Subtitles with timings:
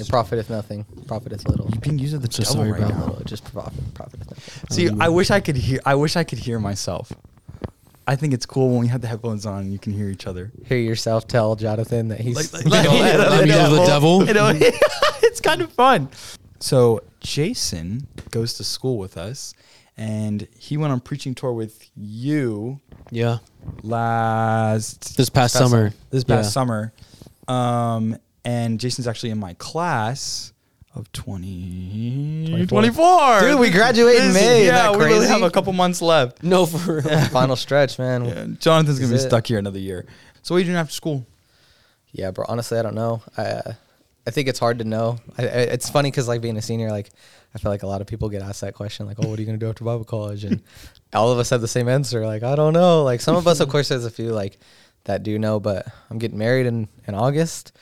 [0.00, 0.84] It profiteth nothing.
[1.06, 1.68] Profiteth little.
[1.70, 2.88] You're being used as the So devil sorry, right bro.
[2.90, 3.04] now.
[3.06, 3.18] Little.
[3.20, 4.68] It just profit, profiteth nothing.
[4.70, 5.80] See, I wish I could hear.
[5.86, 7.12] I wish I could hear myself.
[8.08, 10.26] I think it's cool when we have the headphones on and you can hear each
[10.28, 10.52] other.
[10.64, 12.36] Hear yourself tell Jonathan that he's.
[12.36, 14.24] Like- like- you know, I'm used the devil.
[14.26, 14.52] You know,
[15.22, 16.08] it's kind of fun.
[16.60, 19.54] So Jason goes to school with us,
[19.96, 23.38] and he went on preaching tour with you Yeah.
[23.82, 25.92] last This past summer.
[26.10, 26.50] This past Yeah.
[26.50, 26.92] summer,
[27.48, 28.16] um,
[28.46, 30.52] and Jason's actually in my class
[30.94, 33.40] of 20, 24.
[33.40, 34.62] Dude, we graduate in This- May.
[34.62, 36.42] Isn't Yeah, that we really have a couple months left.
[36.42, 37.20] No, for real.
[37.26, 38.24] Final stretch, man.
[38.24, 38.46] Yeah, Yeah.
[38.58, 39.28] Jonathan's gonna be it.
[39.28, 40.06] stuck here another year.
[40.42, 41.26] So what are you doing after school?
[42.12, 42.44] Yeah, bro.
[42.48, 43.22] Honestly, I don't know.
[43.36, 43.72] I, uh,
[44.26, 45.18] I think it's hard to know.
[45.36, 47.10] I, I, it's funny because like being a senior, like
[47.54, 49.42] I feel like a lot of people get asked that question, like, "Oh, what are
[49.42, 50.62] you gonna do after Bible college?" And
[51.12, 53.60] all of us have the same answer, like, "I don't know." Like some of us,
[53.60, 54.58] of course, there's a few like
[55.06, 57.72] that do know, but I'm getting married in in August,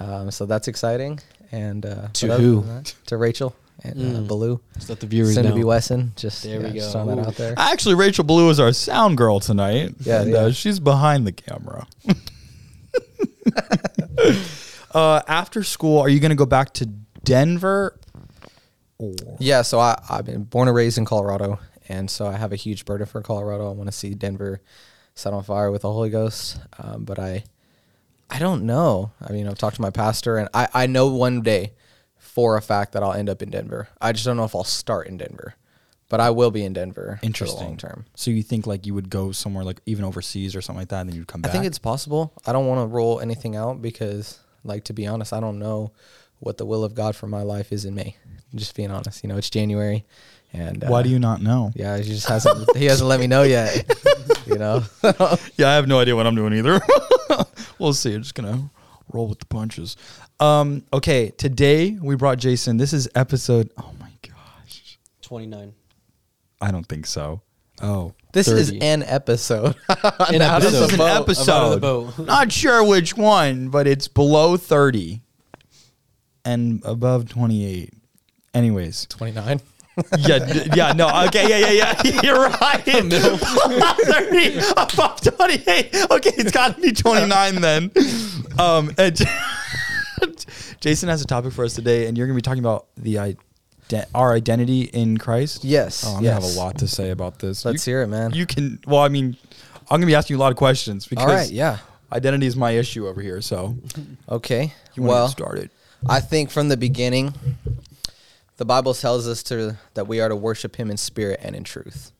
[0.00, 1.20] um, so that's exciting.
[1.52, 2.62] And uh, To who?
[2.62, 3.54] that, to Rachel
[3.84, 4.26] and uh, Mm.
[4.28, 5.50] Baloo, Just let the viewers soon know.
[5.50, 6.12] to be Wesson.
[6.16, 7.04] Just There yeah, we just go.
[7.04, 7.54] throwing that out there.
[7.56, 9.94] Actually, Rachel Blue is our sound girl tonight.
[10.00, 10.36] Yeah, and, yeah.
[10.38, 11.86] Uh, she's behind the camera.
[14.92, 16.86] uh, after school, are you going to go back to
[17.24, 17.98] Denver?
[18.98, 22.52] Or Yeah, so I, I've been born and raised in Colorado, and so I have
[22.52, 23.68] a huge burden for Colorado.
[23.68, 24.60] I want to see Denver
[25.16, 27.42] set on fire with the Holy Ghost, um, but I,
[28.30, 29.10] I don't know.
[29.20, 31.72] I mean, I've talked to my pastor, and I, I know one day
[32.18, 33.88] for a fact that I'll end up in Denver.
[34.00, 35.54] I just don't know if I'll start in Denver,
[36.10, 37.58] but I will be in Denver for Interesting.
[37.58, 38.04] the long term.
[38.14, 41.00] So you think like you would go somewhere like even overseas or something like that,
[41.00, 41.50] and then you'd come back?
[41.50, 42.34] I think it's possible.
[42.46, 45.92] I don't want to rule anything out because, like, to be honest, I don't know
[46.40, 48.16] what the will of God for my life is in May.
[48.54, 50.04] Just being honest, you know, it's January,
[50.56, 51.70] and uh, Why do you not know?
[51.74, 52.76] Yeah, he just hasn't.
[52.76, 53.84] he hasn't let me know yet.
[54.46, 54.82] you know.
[55.56, 56.80] Yeah, I have no idea what I'm doing either.
[57.78, 58.14] we'll see.
[58.14, 58.70] I'm just gonna
[59.12, 59.96] roll with the punches.
[60.40, 62.76] Um, okay, today we brought Jason.
[62.76, 63.70] This is episode.
[63.78, 65.72] Oh my gosh, 29.
[66.60, 67.42] I don't think so.
[67.82, 69.76] Oh, This is an episode.
[69.88, 71.20] An Not this is an boat.
[71.22, 71.72] episode.
[71.74, 71.80] About the
[72.22, 72.26] boat.
[72.26, 75.20] Not sure which one, but it's below 30
[76.44, 77.92] and above 28.
[78.54, 79.60] Anyways, Twenty nine.
[80.18, 82.20] Yeah, d- yeah, no, okay, yeah, yeah, yeah.
[82.22, 82.84] You're right.
[82.84, 85.94] 30, above 28.
[86.10, 87.90] Okay, it's got to be 29 then.
[88.58, 89.18] Um, and
[90.80, 93.18] Jason has a topic for us today, and you're going to be talking about the
[93.18, 93.38] ide-
[94.14, 95.64] our identity in Christ.
[95.64, 96.04] Yes.
[96.06, 96.34] Oh, I'm yes.
[96.34, 97.64] gonna have a lot to say about this.
[97.64, 98.32] Let's you, hear it, man.
[98.32, 98.80] you can.
[98.86, 99.36] Well, I mean,
[99.90, 101.48] I'm gonna be asking you a lot of questions because All right.
[101.50, 101.78] Yeah.
[102.12, 103.40] identity is my issue over here.
[103.40, 103.76] So
[104.28, 104.72] Okay.
[104.94, 105.70] you well, get started?
[106.08, 107.32] I think from the beginning,
[108.56, 111.64] the Bible tells us to that we are to worship Him in spirit and in
[111.64, 112.12] truth.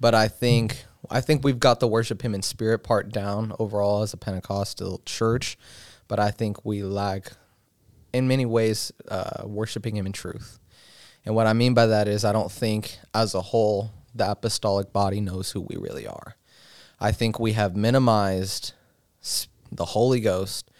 [0.00, 4.02] But I think I think we've got the worship Him in spirit part down overall
[4.02, 5.58] as a Pentecostal church,
[6.08, 7.32] but I think we lack
[8.12, 10.58] in many ways uh, worshiping Him in truth.
[11.24, 14.92] And what I mean by that is I don't think as a whole the apostolic
[14.92, 16.36] body knows who we really are.
[17.00, 18.74] I think we have minimized
[19.72, 20.70] the Holy Ghost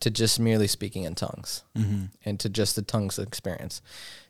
[0.00, 2.06] to just merely speaking in tongues mm-hmm.
[2.24, 3.82] and to just the tongues experience.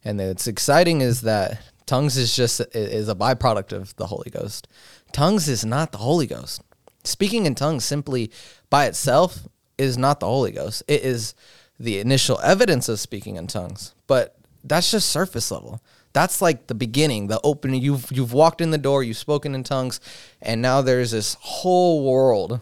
[0.04, 4.68] And it's exciting is that tongues is just is a byproduct of the Holy Ghost.
[5.12, 6.62] Tongues is not the Holy Ghost.
[7.04, 8.30] Speaking in tongues simply
[8.68, 9.48] by itself
[9.78, 10.82] is not the Holy Ghost.
[10.86, 11.34] It is
[11.78, 15.80] the initial evidence of speaking in tongues, but that's just surface level.
[16.12, 17.80] That's like the beginning, the opening.
[17.80, 20.00] You've you've walked in the door, you've spoken in tongues,
[20.42, 22.60] and now there's this whole world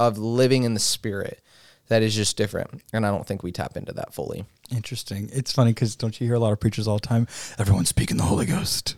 [0.00, 1.40] of living in the spirit
[1.88, 2.82] that is just different.
[2.92, 4.44] And I don't think we tap into that fully.
[4.70, 5.30] Interesting.
[5.32, 7.26] It's funny because don't you hear a lot of preachers all the time?
[7.58, 8.96] Everyone's speaking the Holy Ghost.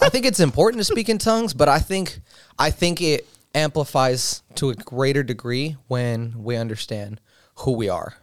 [0.00, 2.20] I think it's important to speak in tongues, but I think
[2.58, 7.20] I think it amplifies to a greater degree when we understand
[7.56, 8.14] who we are.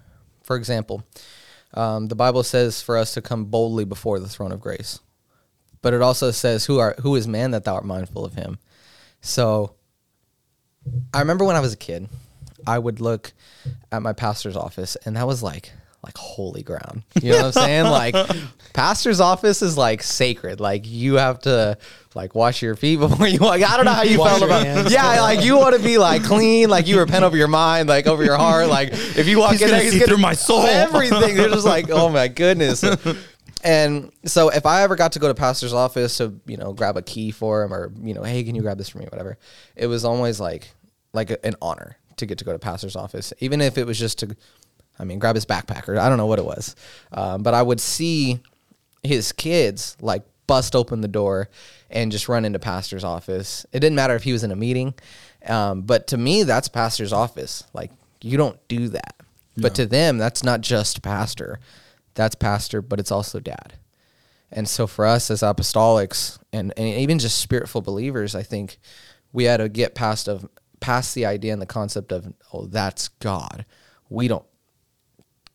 [0.44, 1.03] For example,
[1.73, 5.00] um, the Bible says for us to come boldly before the throne of grace,
[5.81, 8.57] but it also says who are who is man that thou art mindful of him.
[9.22, 9.75] So
[11.13, 12.09] I remember when I was a kid,
[12.68, 13.34] I would look
[13.92, 15.72] at my pastor's office, and that was like
[16.04, 17.04] like holy ground.
[17.22, 17.86] You know what I'm saying?
[17.86, 18.16] Like
[18.74, 20.60] pastor's office is like sacred.
[20.60, 21.78] Like you have to
[22.16, 23.62] like wash your feet before you walk.
[23.62, 24.92] I don't know how you Wash felt about hands.
[24.92, 28.08] Yeah, like you want to be like clean, like you repent over your mind, like
[28.08, 28.68] over your heart.
[28.68, 30.64] Like if you walk He's in gonna there, see through my soul.
[30.64, 31.36] Everything.
[31.36, 32.84] They're just like, oh my goodness.
[33.64, 36.98] And so if I ever got to go to pastor's office to, you know, grab
[36.98, 39.38] a key for him or, you know, hey, can you grab this for me, whatever,
[39.75, 40.74] it was always like
[41.14, 44.19] like an honor to get to go to pastor's office, even if it was just
[44.19, 44.36] to,
[45.00, 46.75] I mean, grab his backpack or I don't know what it was.
[47.12, 48.40] Um, but I would see
[49.04, 51.50] his kids like bust open the door
[51.90, 53.66] and just run into pastor's office.
[53.72, 54.94] It didn't matter if he was in a meeting.
[55.46, 57.63] Um, but to me, that's pastor's office.
[57.74, 57.92] Like
[58.22, 59.16] you don't do that.
[59.57, 61.60] But to them, that's not just pastor.
[62.14, 63.74] that's pastor, but it's also dad.
[64.52, 68.80] And so for us as apostolics and, and even just spiritful believers, I think
[69.31, 70.48] we had to get past of
[70.81, 73.66] past the idea and the concept of oh that's God.
[74.10, 74.45] We don't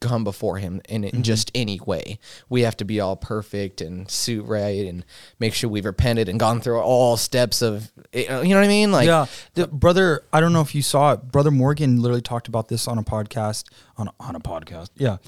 [0.00, 1.22] come before him in, in mm-hmm.
[1.22, 2.18] just any way.
[2.48, 5.04] We have to be all perfect and suit right and
[5.38, 8.92] make sure we've repented and gone through all steps of you know what I mean?
[8.92, 10.22] Like yeah, the brother.
[10.32, 11.30] I don't know if you saw it.
[11.30, 13.64] Brother Morgan literally talked about this on a podcast.
[13.98, 15.18] On a, on a podcast, yeah.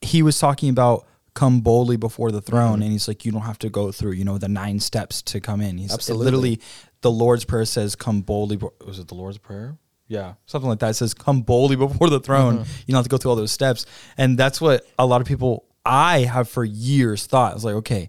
[0.00, 2.82] He was talking about come boldly before the throne, mm-hmm.
[2.82, 5.40] and he's like, you don't have to go through, you know, the nine steps to
[5.40, 5.78] come in.
[5.78, 6.24] He's Absolutely.
[6.24, 6.60] literally
[7.02, 9.76] the Lord's prayer says, "Come boldly." Was it the Lord's prayer?
[10.08, 10.90] Yeah, something like that.
[10.90, 12.72] It says, "Come boldly before the throne." Mm-hmm.
[12.86, 15.26] You don't have to go through all those steps, and that's what a lot of
[15.26, 17.54] people I have for years thought.
[17.54, 18.08] It's like, okay,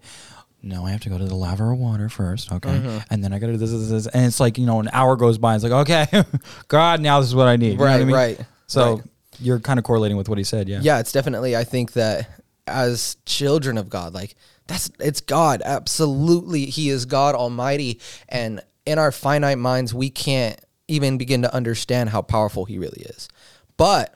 [0.62, 2.98] no, I have to go to the laver of water first, okay, mm-hmm.
[3.10, 4.90] and then I got to do this, this, this, and it's like you know, an
[4.94, 5.54] hour goes by.
[5.56, 6.24] And It's like, okay,
[6.68, 7.74] God, now this is what I need.
[7.74, 8.16] You know I Right, mean?
[8.16, 9.04] right, So right.
[9.40, 10.80] you're kind of correlating with what he said, yeah.
[10.82, 12.30] yeah it's definitely i think that
[12.68, 14.36] as children of god like
[14.68, 18.00] that's it's god absolutely he is god almighty
[18.30, 23.04] and in our finite minds we can't even begin to understand how powerful he really
[23.04, 23.30] is.
[23.78, 24.16] But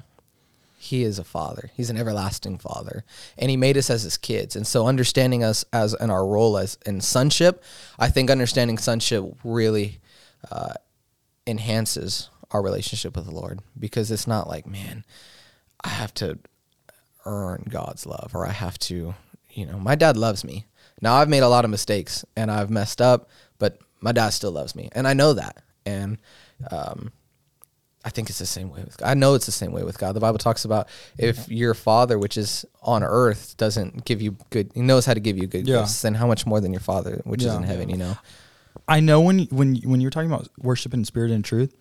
[0.78, 1.72] he is a father.
[1.74, 3.04] He's an everlasting father.
[3.38, 4.56] And he made us as his kids.
[4.56, 7.64] And so understanding us as in our role as in sonship
[8.00, 10.00] i think understanding sonship really
[10.52, 10.74] uh,
[11.46, 13.60] enhances our relationship with the lord.
[13.78, 15.04] Because it's not like man
[15.84, 16.40] i have to
[17.28, 19.14] earn God's love or I have to,
[19.52, 20.66] you know, my dad loves me.
[21.02, 23.30] Now I've made a lot of mistakes and I've messed up,
[24.02, 24.90] my dad still loves me.
[24.94, 25.58] And I know that.
[25.86, 26.18] And
[26.72, 27.12] um,
[28.06, 29.08] I think it's the same way with God.
[29.10, 30.14] I know it's the same way with God.
[30.16, 34.72] The Bible talks about if your father, which is on earth, doesn't give you good,
[34.74, 35.80] he knows how to give you good Yeah.
[35.82, 38.18] gifts, then how much more than your father, which is in heaven, you know?
[38.88, 41.74] I know when when when you're talking about worship in spirit and truth,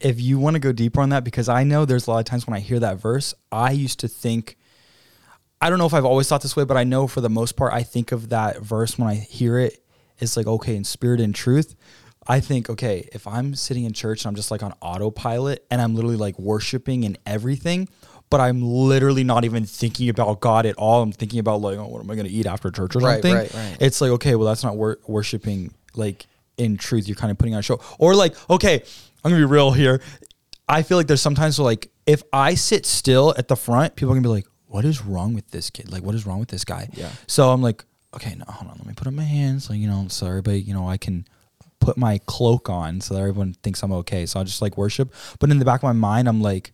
[0.00, 2.24] if you want to go deeper on that, because I know there's a lot of
[2.24, 4.56] times when I hear that verse, I used to think,
[5.60, 7.56] I don't know if I've always thought this way, but I know for the most
[7.56, 9.84] part, I think of that verse when I hear it,
[10.18, 11.74] it's like, okay, in spirit and truth.
[12.30, 15.80] I think, okay, if I'm sitting in church and I'm just like on autopilot and
[15.80, 17.88] I'm literally like worshiping and everything,
[18.30, 21.00] but I'm literally not even thinking about God at all.
[21.02, 23.14] I'm thinking about like, oh, what am I going to eat after church or Right,
[23.14, 23.34] something?
[23.34, 23.76] right, right.
[23.80, 26.26] It's like, okay, well, that's not wor- worshiping like
[26.58, 27.08] in truth.
[27.08, 27.80] You're kind of putting on a show.
[27.98, 28.82] Or like, okay,
[29.24, 30.02] I'm gonna be real here.
[30.68, 34.16] I feel like there's sometimes like if I sit still at the front, people are
[34.16, 35.90] gonna be like, "What is wrong with this kid?
[35.90, 37.08] Like, what is wrong with this guy?" Yeah.
[37.26, 39.88] So I'm like, okay, no, hold on, let me put on my hands, so, you
[39.88, 41.26] know, so everybody, you know, I can
[41.80, 44.26] put my cloak on so that everyone thinks I'm okay.
[44.26, 46.72] So I just like worship, but in the back of my mind, I'm like,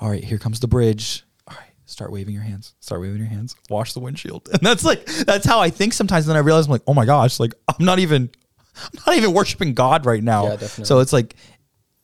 [0.00, 1.24] all right, here comes the bridge.
[1.48, 2.74] All right, start waving your hands.
[2.80, 3.56] Start waving your hands.
[3.70, 4.48] Wash the windshield.
[4.52, 6.26] And that's like that's how I think sometimes.
[6.26, 8.30] And then I realize I'm like, oh my gosh, like I'm not even
[8.76, 10.44] I'm not even worshiping God right now.
[10.44, 10.84] Yeah, definitely.
[10.84, 11.34] So it's like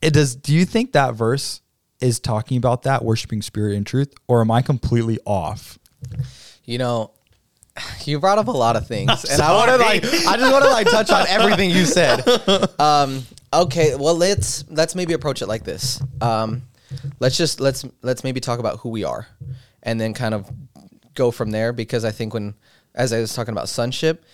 [0.00, 1.60] it does do you think that verse
[2.00, 5.78] is talking about that worshiping spirit and truth or am I completely off?
[6.64, 7.12] You know,
[8.04, 10.64] you brought up a lot of things, and I want to like, I just want
[10.64, 12.22] to like touch on everything you said.
[12.78, 16.02] Um, okay, well let's let's maybe approach it like this.
[16.20, 16.62] Um,
[17.20, 19.28] let's just let's let's maybe talk about who we are,
[19.82, 20.50] and then kind of
[21.14, 22.54] go from there because I think when,
[22.94, 24.24] as I was talking about sonship,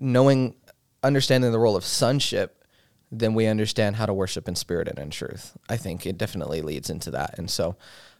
[0.00, 0.54] knowing,
[1.02, 2.64] understanding the role of sonship,
[3.12, 5.56] then we understand how to worship in spirit and in truth.
[5.68, 7.76] I think it definitely leads into that, and so.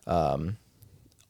[0.06, 0.58] Um,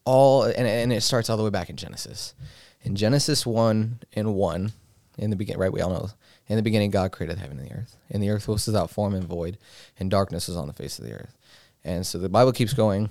[0.05, 2.35] all and, and it starts all the way back in Genesis.
[2.85, 4.73] In Genesis one and one,
[5.19, 5.73] in the beginning, right?
[5.73, 6.11] We all know.
[6.49, 9.15] In the beginning, God created heaven and the earth, and the earth was without form
[9.15, 9.57] and void,
[9.99, 11.37] and darkness was on the face of the earth.
[11.83, 13.09] And so the Bible keeps going.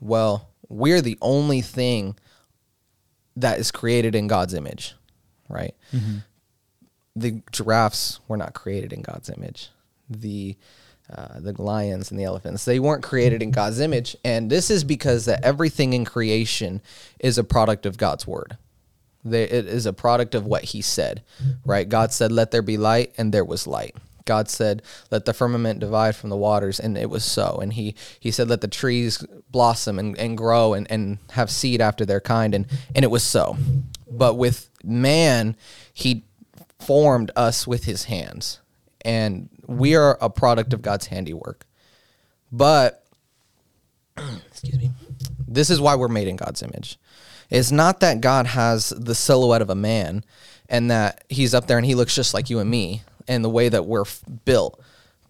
[0.00, 2.16] Well, we're the only thing
[3.34, 4.94] that is created in God's image,
[5.48, 5.74] right?
[7.16, 9.70] The giraffes were not created in God's image.
[10.08, 10.56] The
[11.08, 14.84] uh, the lions and the elephants they weren't created in God's image, and this is
[14.84, 16.82] because that everything in creation
[17.18, 18.56] is a product of God's word.
[19.30, 21.22] They, it is a product of what He said,
[21.64, 21.88] right?
[21.88, 23.96] God said, "Let there be light," and there was light.
[24.24, 27.58] God said, "Let the firmament divide from the waters," and it was so.
[27.60, 31.80] And He He said, "Let the trees blossom and, and grow and, and have seed
[31.80, 33.56] after their kind," and and it was so.
[34.10, 35.56] But with man,
[35.92, 36.24] He
[36.78, 38.60] formed us with His hands,
[39.00, 41.66] and we are a product of God's handiwork.
[42.52, 43.04] But
[44.46, 44.90] excuse me.
[45.48, 46.98] This is why we're made in God's image.
[47.50, 50.24] It's not that God has the silhouette of a man
[50.68, 53.50] and that he's up there and he looks just like you and me and the
[53.50, 54.80] way that we're f- built,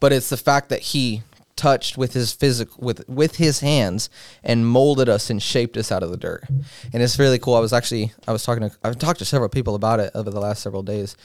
[0.00, 1.23] but it's the fact that he
[1.56, 4.11] touched with his physical with with his hands
[4.44, 6.44] and molded us and shaped us out of the dirt.
[6.92, 7.54] And it's really cool.
[7.54, 10.30] I was actually I was talking to I've talked to several people about it over
[10.30, 11.16] the last several days.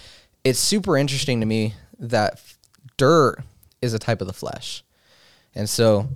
[0.43, 2.41] It's super interesting to me that
[2.97, 3.43] dirt
[3.81, 4.83] is a type of the flesh.
[5.53, 6.07] And so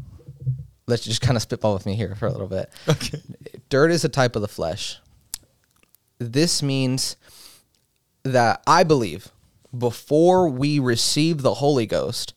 [0.87, 2.69] let's just kind of spitball with me here for a little bit.
[2.89, 3.19] Okay.
[3.69, 4.99] Dirt is a type of the flesh,
[6.19, 7.17] this means
[8.23, 9.31] that I believe
[9.77, 12.33] before we receive the Holy Ghost,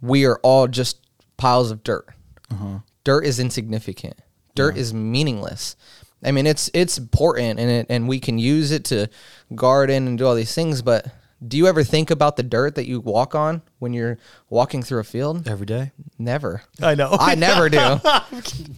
[0.00, 0.98] we are all just
[1.36, 2.08] piles of dirt.
[2.50, 2.78] Uh-huh.
[3.04, 4.14] Dirt is insignificant.
[4.54, 5.76] Dirt is meaningless.
[6.24, 9.08] I mean, it's it's important and it, and we can use it to
[9.54, 10.82] garden and do all these things.
[10.82, 11.06] But
[11.46, 14.18] do you ever think about the dirt that you walk on when you're
[14.48, 15.48] walking through a field?
[15.48, 15.92] Every day.
[16.18, 16.62] Never.
[16.80, 17.16] I know.
[17.18, 17.78] I never do.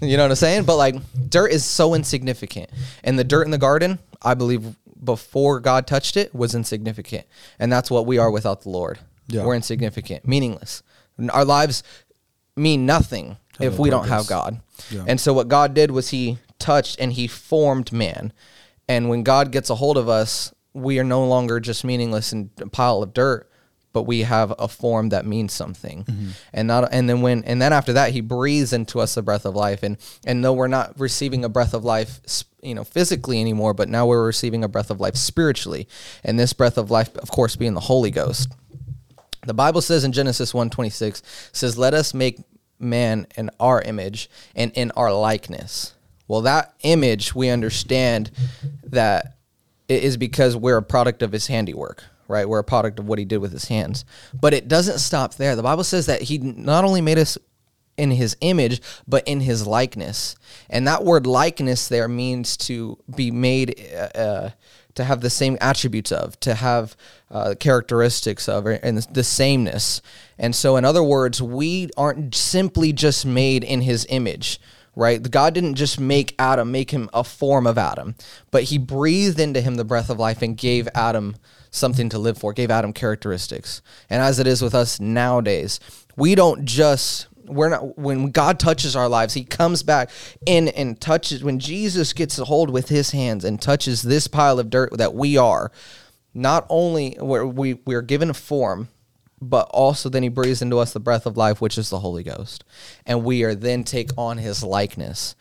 [0.00, 0.64] you know what I'm saying?
[0.64, 0.94] But like
[1.28, 2.70] dirt is so insignificant.
[3.02, 7.26] And the dirt in the garden, I believe before God touched it was insignificant.
[7.58, 8.98] And that's what we are without the Lord.
[9.26, 9.44] Yeah.
[9.44, 10.82] We're insignificant, meaningless.
[11.30, 11.82] Our lives
[12.56, 14.26] mean nothing if we don't have.
[14.26, 14.60] God.
[14.90, 15.04] Yeah.
[15.06, 18.32] And so what God did was he touched and he formed man.
[18.88, 22.50] And when God gets a hold of us, we are no longer just meaningless and
[22.60, 23.48] a pile of dirt,
[23.92, 26.04] but we have a form that means something.
[26.04, 26.28] Mm-hmm.
[26.52, 29.46] And not and then when and then after that he breathes into us the breath
[29.46, 32.20] of life and and though we're not receiving a breath of life
[32.60, 35.88] you know physically anymore, but now we're receiving a breath of life spiritually.
[36.24, 38.52] And this breath of life of course being the Holy Ghost.
[39.46, 42.40] The Bible says in Genesis 1:26 says let us make
[42.80, 45.94] man in our image and in our likeness.
[46.26, 48.30] Well, that image we understand
[48.82, 49.33] that
[49.88, 52.48] is because we're a product of his handiwork, right?
[52.48, 54.04] We're a product of what he did with his hands.
[54.32, 55.56] But it doesn't stop there.
[55.56, 57.36] The Bible says that he not only made us
[57.96, 60.36] in his image, but in his likeness.
[60.68, 64.50] And that word likeness there means to be made, uh, uh,
[64.94, 66.96] to have the same attributes of, to have
[67.30, 70.02] uh, characteristics of, and the sameness.
[70.38, 74.60] And so, in other words, we aren't simply just made in his image
[74.96, 75.30] right?
[75.30, 78.14] God didn't just make Adam, make him a form of Adam,
[78.50, 81.36] but he breathed into him the breath of life and gave Adam
[81.70, 83.82] something to live for, gave Adam characteristics.
[84.08, 85.80] And as it is with us nowadays,
[86.16, 90.10] we don't just we're not when God touches our lives, he comes back
[90.46, 94.58] in and touches when Jesus gets a hold with his hands and touches this pile
[94.58, 95.70] of dirt that we are.
[96.32, 98.88] Not only were we we are given a form,
[99.48, 102.22] but also then he breathes into us the breath of life, which is the Holy
[102.22, 102.64] Ghost.
[103.06, 105.34] And we are then take on his likeness.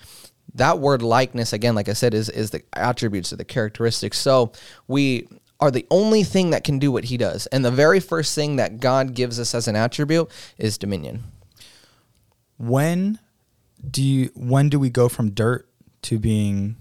[0.55, 4.19] That word likeness, again, like I said, is, is the attributes or the characteristics.
[4.19, 4.51] So
[4.87, 5.27] we
[5.59, 7.47] are the only thing that can do what he does.
[7.47, 11.23] And the very first thing that God gives us as an attribute is dominion.
[12.57, 13.19] When
[13.89, 15.67] do you when do we go from dirt
[16.03, 16.75] to being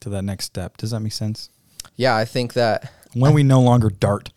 [0.00, 0.76] to that next step?
[0.76, 1.48] Does that make sense?
[1.96, 4.30] Yeah, I think that When we no longer dart?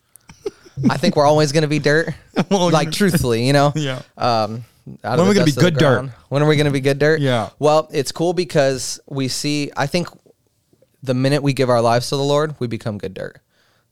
[0.89, 2.13] I think we're always going to be dirt.
[2.50, 3.72] Well, like truthfully, you know.
[3.75, 4.01] Yeah.
[4.17, 6.10] Um, when are we gonna be dust of the good dirt?
[6.29, 7.20] When are we going to be good dirt?
[7.22, 7.50] Yeah.
[7.60, 9.72] Well, it's cool because we see.
[9.75, 10.10] I think
[11.01, 13.39] the minute we give our lives to the Lord, we become good dirt.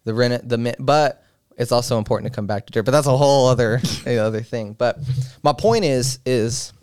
[0.03, 1.23] The minute, the min- but
[1.57, 2.83] it's also important to come back to dirt.
[2.83, 4.73] But that's a whole other other thing.
[4.73, 4.99] But
[5.41, 6.73] my point is is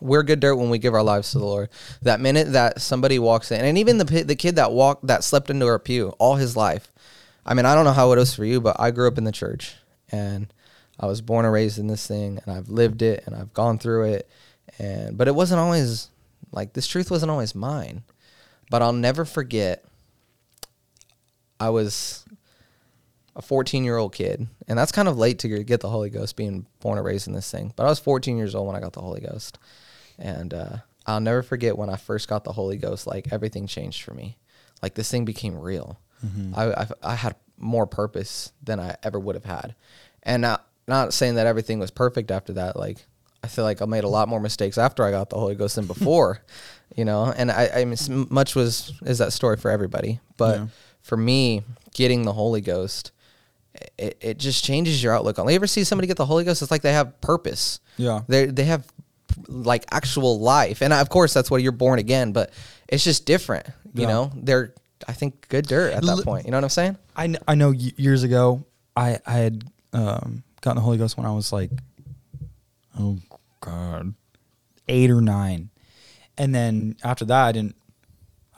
[0.00, 1.68] we're good dirt when we give our lives to the Lord.
[2.02, 5.50] That minute that somebody walks in, and even the the kid that walked that slept
[5.50, 6.92] into our pew all his life.
[7.48, 9.24] I mean, I don't know how it was for you, but I grew up in
[9.24, 9.74] the church,
[10.12, 10.52] and
[11.00, 13.78] I was born and raised in this thing, and I've lived it, and I've gone
[13.78, 14.28] through it,
[14.78, 16.10] and but it wasn't always
[16.52, 16.86] like this.
[16.86, 18.02] Truth wasn't always mine,
[18.70, 19.82] but I'll never forget.
[21.58, 22.26] I was
[23.34, 26.36] a 14 year old kid, and that's kind of late to get the Holy Ghost
[26.36, 27.72] being born and raised in this thing.
[27.76, 29.58] But I was 14 years old when I got the Holy Ghost,
[30.18, 30.76] and uh,
[31.06, 33.06] I'll never forget when I first got the Holy Ghost.
[33.06, 34.36] Like everything changed for me.
[34.82, 35.98] Like this thing became real.
[36.24, 36.54] Mm-hmm.
[36.58, 39.74] I, I I had more purpose than I ever would have had,
[40.22, 42.76] and not not saying that everything was perfect after that.
[42.76, 43.04] Like
[43.42, 45.76] I feel like I made a lot more mistakes after I got the Holy Ghost
[45.76, 46.40] than before,
[46.96, 47.32] you know.
[47.36, 47.96] And I, I mean,
[48.30, 50.66] much was is that story for everybody, but Yeah.
[51.02, 51.62] for me,
[51.94, 53.12] getting the Holy Ghost,
[53.96, 55.48] it, it just changes your outlook on.
[55.48, 56.62] You ever see somebody get the Holy Ghost?
[56.62, 57.80] It's like they have purpose.
[57.96, 58.22] Yeah.
[58.28, 58.86] They they have
[59.46, 62.32] like actual life, and of course that's why you're born again.
[62.32, 62.50] But
[62.88, 63.66] it's just different.
[63.94, 64.08] You Yeah.
[64.08, 64.74] know, they're
[65.06, 66.44] I think good dirt at that point.
[66.46, 66.96] You know what I'm saying?
[67.16, 68.64] I, kn- I know years ago
[68.96, 71.70] I I had um, gotten the Holy Ghost when I was like
[72.98, 73.18] oh
[73.60, 74.14] god
[74.88, 75.70] eight or nine,
[76.36, 77.76] and then after that I didn't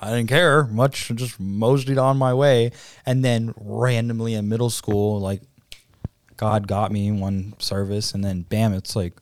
[0.00, 1.11] I didn't care much.
[1.11, 2.73] I Just moseyed on my way,
[3.04, 5.42] and then randomly in middle school, like
[6.37, 9.12] God got me in one service, and then bam, it's like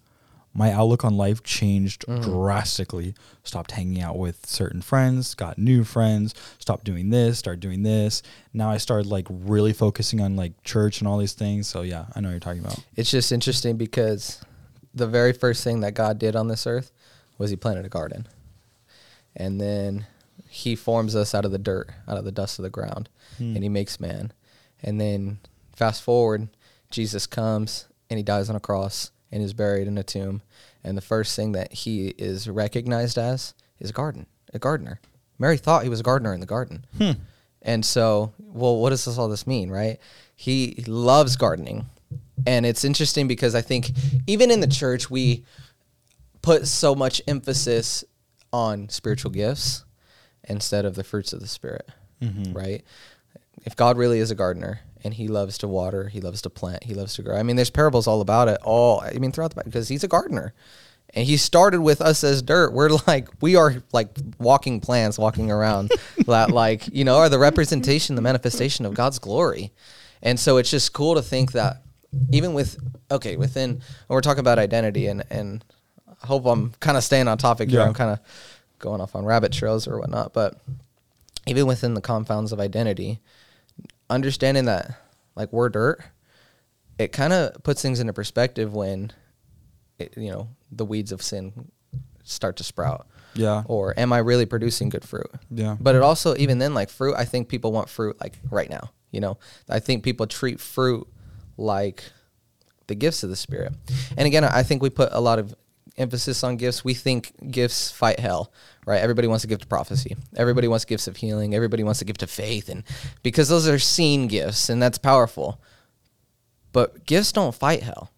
[0.59, 3.15] my outlook on life changed drastically.
[3.45, 8.23] Stopped hanging out with certain friends, got new friends, stopped doing this, started doing this.
[8.53, 11.67] Now I started like really focusing on like church and all these things.
[11.69, 12.79] So yeah, I know what you're talking about.
[12.97, 14.41] It's just interesting because
[14.95, 16.91] the very first thing that God did on this earth
[17.39, 18.27] was He planted a garden,
[19.37, 20.07] and then
[20.49, 23.55] He forms us out of the dirt, out of the dust of the ground, Hmm.
[23.55, 24.33] and He makes man.
[24.83, 25.39] And then
[25.77, 26.49] fast forward,
[26.91, 30.43] Jesus comes and He dies on a cross and is buried in a tomb.
[30.85, 35.01] And the first thing that He is recognized as is a garden, a gardener.
[35.39, 36.85] Mary thought he was a gardener in the garden.
[36.97, 37.13] Hmm.
[37.63, 39.99] And so, well, what does this all this mean, right?
[40.35, 41.87] He loves gardening.
[42.47, 43.91] And it's interesting because I think
[44.27, 45.45] even in the church we
[46.43, 48.05] put so much emphasis
[48.53, 49.85] on spiritual gifts
[50.49, 51.89] instead of the fruits of the spirit,
[52.23, 52.53] Mm-hmm.
[52.53, 52.83] right?
[53.65, 56.85] If God really is a gardener and he loves to water, he loves to plant,
[56.85, 57.37] he loves to grow.
[57.37, 58.59] I mean, there's parables all about it.
[58.63, 60.55] All I mean, throughout the Bible, because he's a gardener,
[61.15, 62.73] and he started with us as dirt.
[62.73, 65.91] We're like we are like walking plants, walking around
[66.27, 69.73] that like you know are the representation, the manifestation of God's glory.
[70.23, 71.83] And so it's just cool to think that
[72.33, 72.79] even with
[73.11, 75.65] okay within when we're talking about identity and and
[76.23, 77.81] I hope I'm kind of staying on topic here.
[77.81, 77.87] Yeah.
[77.87, 78.19] I'm kind of
[78.79, 80.61] going off on rabbit trails or whatnot, but
[81.47, 83.21] even within the confounds of identity,
[84.11, 84.93] understanding that
[85.35, 86.01] like we're dirt,
[86.99, 89.13] it kind of puts things into perspective when,
[89.99, 91.71] it, you know, the weeds of sin
[92.25, 93.07] start to sprout.
[93.35, 93.63] Yeah.
[93.67, 95.31] Or am I really producing good fruit?
[95.51, 95.77] Yeah.
[95.79, 98.91] But it also, even then, like fruit, I think people want fruit like right now.
[99.11, 99.39] You know,
[99.69, 101.07] I think people treat fruit
[101.57, 102.05] like
[102.89, 103.73] the gifts of the spirit.
[104.17, 105.55] And again, I think we put a lot of
[105.99, 106.85] emphasis on gifts.
[106.85, 108.53] We think gifts fight hell,
[108.87, 109.01] right?
[109.01, 110.17] Everybody wants a gift of prophecy.
[110.37, 111.55] Everybody wants gifts of healing.
[111.55, 112.69] Everybody wants a gift of faith.
[112.69, 112.85] And
[113.23, 115.61] because those are seen gifts and that's powerful.
[116.73, 118.11] But gifts don't fight hell.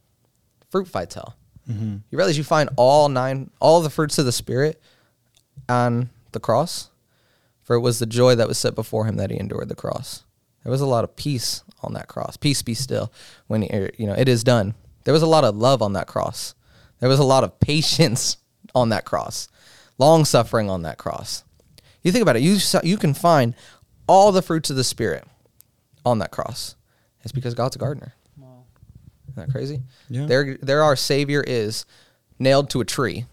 [0.71, 1.37] Fruit fights hell.
[1.69, 1.97] Mm-hmm.
[2.11, 4.81] You realize you find all nine, all the fruits of the spirit
[5.69, 6.91] on the cross?
[7.63, 10.25] For it was the joy that was set before him that he endured the cross.
[10.65, 12.37] There was a lot of peace on that cross.
[12.37, 13.13] Peace be still.
[13.47, 14.75] When he- you know it is done.
[15.05, 16.55] There was a lot of love on that cross.
[17.01, 18.37] There was a lot of patience
[18.75, 19.49] on that cross.
[19.99, 21.45] Long suffering on that cross.
[22.03, 22.43] You think about it.
[22.43, 23.55] You you can find
[24.07, 25.25] all the fruits of the spirit
[26.05, 26.77] on that cross.
[27.23, 28.15] It's because God's a gardener.
[29.31, 29.83] Isn't that crazy?
[30.09, 30.27] Yeah.
[30.27, 31.87] There, there our Savior is
[32.39, 33.27] nailed to a tree,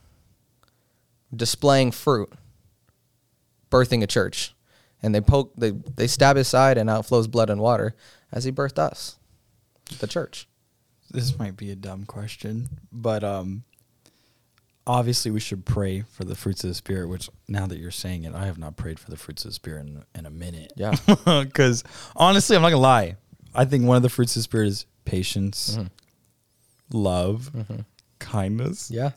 [1.35, 2.31] displaying fruit,
[3.71, 4.53] birthing a church,
[5.01, 7.95] and they poke, they they stab his side, and out flows blood and water
[8.31, 9.17] as he birthed us,
[9.99, 10.47] the church.
[11.11, 13.63] This might be a dumb question, but um,
[14.85, 17.07] obviously we should pray for the fruits of the spirit.
[17.07, 19.55] Which now that you're saying it, I have not prayed for the fruits of the
[19.55, 20.73] spirit in, in a minute.
[20.75, 20.95] Yeah.
[21.25, 21.83] because
[22.15, 23.15] honestly, I'm not gonna lie.
[23.55, 25.79] I think one of the fruits of the spirit is patience,
[26.91, 27.51] love,
[28.19, 28.91] kindness.
[28.91, 29.11] Yeah.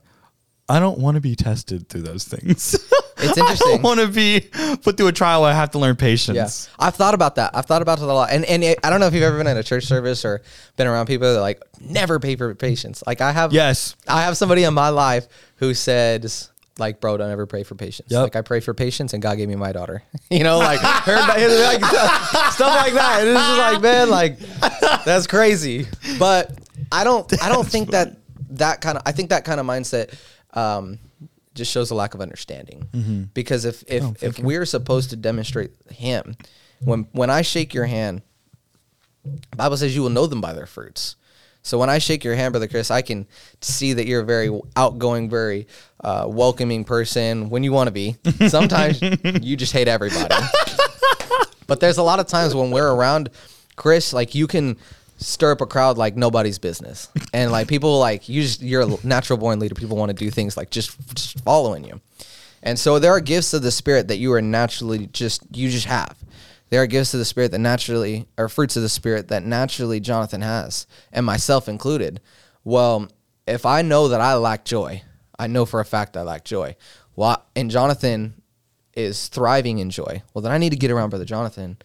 [0.68, 2.78] I don't want to be tested through those things.
[3.22, 3.68] It's I interesting.
[3.72, 4.40] don't want to be
[4.82, 5.42] put through a trial.
[5.42, 6.68] where I have to learn patience.
[6.68, 7.50] Yeah, I've thought about that.
[7.54, 9.38] I've thought about it a lot, and and it, I don't know if you've ever
[9.38, 10.42] been in a church service or
[10.76, 13.02] been around people that like never pay for patience.
[13.06, 13.52] Like I have.
[13.52, 13.96] Yes.
[14.08, 18.10] I have somebody in my life who says like, "Bro, don't ever pray for patience."
[18.10, 18.22] Yep.
[18.22, 20.02] Like I pray for patience, and God gave me my daughter.
[20.30, 23.18] you know, like, her, like stuff like that.
[23.20, 24.38] And it's just like, man, like
[25.04, 25.86] that's crazy.
[26.18, 26.52] But
[26.90, 27.30] I don't.
[27.42, 28.16] I don't think that
[28.50, 29.02] that kind of.
[29.06, 30.14] I think that kind of mindset.
[30.52, 30.98] Um,
[31.54, 35.72] just shows a lack of understanding because if if, Oh, if we're supposed to demonstrate
[35.90, 36.36] him
[36.84, 38.22] when when I shake your hand
[39.56, 41.16] Bible says you will know them by their fruits.
[41.62, 43.26] So when I shake your hand, brother Chris, I can
[43.60, 45.66] see that you're a very outgoing, very
[46.02, 48.16] uh, welcoming person when you want to be.
[48.48, 50.34] Sometimes you just hate everybody.
[51.66, 53.28] but there's a lot of times when we're around
[53.76, 54.78] Chris, like you can
[55.20, 59.06] stir up a crowd like nobody's business, and like people like you just you're a
[59.06, 59.74] natural born leader.
[59.74, 62.00] People want to do things like just just following you.
[62.62, 65.86] And so there are gifts of the spirit that you are naturally just you just
[65.86, 66.16] have.
[66.70, 70.00] There are gifts of the spirit that naturally or fruits of the spirit that naturally
[70.00, 72.20] Jonathan has, and myself included.
[72.64, 73.08] Well,
[73.46, 75.02] if I know that I lack joy,
[75.38, 76.76] I know for a fact I lack joy.
[77.16, 78.34] Well, and Jonathan
[78.94, 80.22] is thriving in joy.
[80.32, 81.78] Well, then I need to get around brother Jonathan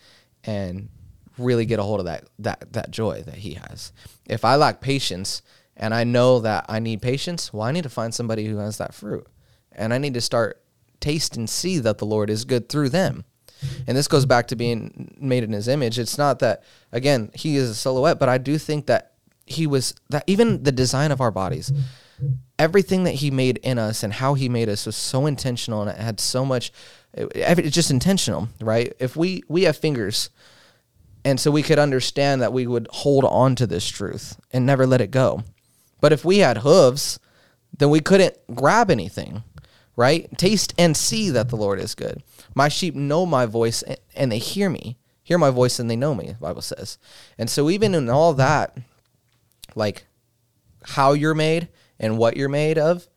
[0.44, 0.90] and
[1.38, 3.92] really get a hold of that that that joy that he has.
[4.26, 5.42] If I lack patience
[5.78, 8.78] and I know that I need patience, well, I need to find somebody who has
[8.78, 9.28] that fruit.
[9.72, 10.62] And I need to start
[11.02, 13.26] taste and see that the Lord is good through them.
[13.88, 16.00] And this goes back to being made in his image.
[16.00, 19.12] It's not that again, he is a silhouette, but I do think that
[19.46, 21.72] he was that even the design of our bodies,
[22.58, 25.92] everything that he made in us and how he made us was so intentional and
[25.92, 26.72] it had so much
[27.14, 28.94] it- it's just intentional, right?
[29.00, 30.30] If we we have fingers
[31.26, 34.86] and so we could understand that we would hold on to this truth and never
[34.86, 35.44] let it go.
[36.00, 37.20] But if we had hooves,
[37.76, 39.44] then we couldn't grab anything,
[39.96, 40.30] right?
[40.38, 42.22] Taste and see that the Lord is good.
[42.54, 43.84] My sheep know my voice
[44.16, 47.00] and they hear me, hear my voice and they know me, the Bible says.
[47.40, 48.78] And so even in all that,
[49.74, 50.06] like
[50.84, 53.08] how you're made and what you're made of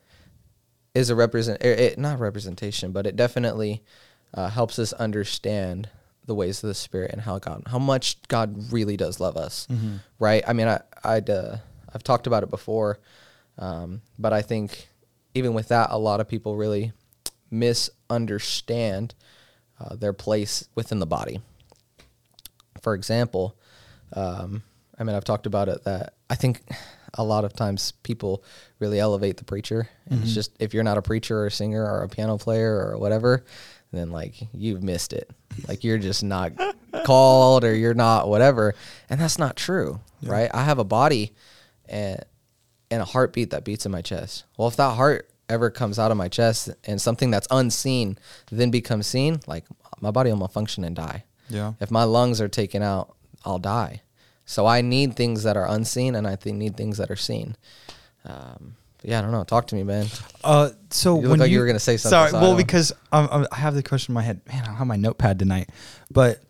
[0.94, 3.82] is a represent er, it, not representation, but it definitely
[4.32, 5.90] uh, helps us understand
[6.28, 9.66] the ways of the Spirit and how God, how much God really does love us,
[10.20, 10.44] right?
[10.46, 11.56] I mean, I, I'd, uh,
[11.92, 13.00] I've talked about it before,
[13.58, 14.88] um, but I think
[15.34, 16.92] even with that, a lot of people really
[17.50, 19.14] misunderstand
[19.80, 21.40] uh, their place within the body.
[22.82, 23.56] For example,
[24.12, 24.62] um,
[24.98, 26.62] I mean, I've talked about it that I think
[27.14, 28.44] a lot of times people
[28.78, 29.88] really elevate the preacher.
[30.10, 32.74] And it's just if you're not a preacher or a singer or a piano player
[32.86, 33.44] or whatever,
[33.92, 35.30] then like you've missed it.
[35.66, 36.52] Like you're just not
[37.04, 38.74] called or you're not whatever.
[39.08, 40.50] And that's not true, right?
[40.52, 41.32] I have a body
[41.86, 42.24] and
[42.90, 44.44] and a heartbeat that beats in my chest.
[44.56, 48.18] Well, if that heart ever comes out of my chest and something that's unseen
[48.50, 49.64] then becomes seen, like
[50.00, 51.24] my body will malfunction and die.
[51.48, 51.72] Yeah.
[51.80, 54.02] If my lungs are taken out, I'll die.
[54.44, 57.54] So I need things that are unseen, and I think need things that are seen.
[58.24, 59.44] Um, yeah, I don't know.
[59.44, 60.06] Talk to me, man.
[60.42, 63.46] Uh, so You look when like you were gonna say something, Sorry, well, because um,
[63.52, 64.40] I have the question in my head.
[64.46, 65.70] Man, I don't have my notepad tonight.
[66.10, 66.42] But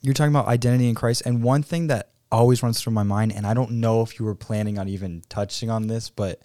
[0.00, 3.32] you're talking about identity in Christ, and one thing that always runs through my mind,
[3.32, 6.40] and I don't know if you were planning on even touching on this, but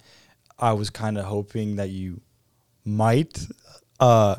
[0.58, 2.20] I was kind of hoping that you
[2.84, 3.46] might.
[3.98, 4.36] Uh,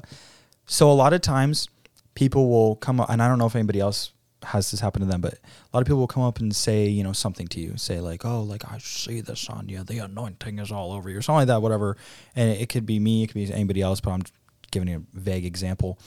[0.65, 1.67] so a lot of times,
[2.15, 4.11] people will come up, and I don't know if anybody else
[4.43, 5.37] has this happen to them, but a
[5.73, 8.25] lot of people will come up and say, you know, something to you, say like,
[8.25, 11.39] "Oh, like I see this on you, the anointing is all over you," or something
[11.39, 11.97] like that, whatever.
[12.35, 14.23] And it could be me, it could be anybody else, but I'm
[14.71, 15.97] giving you a vague example.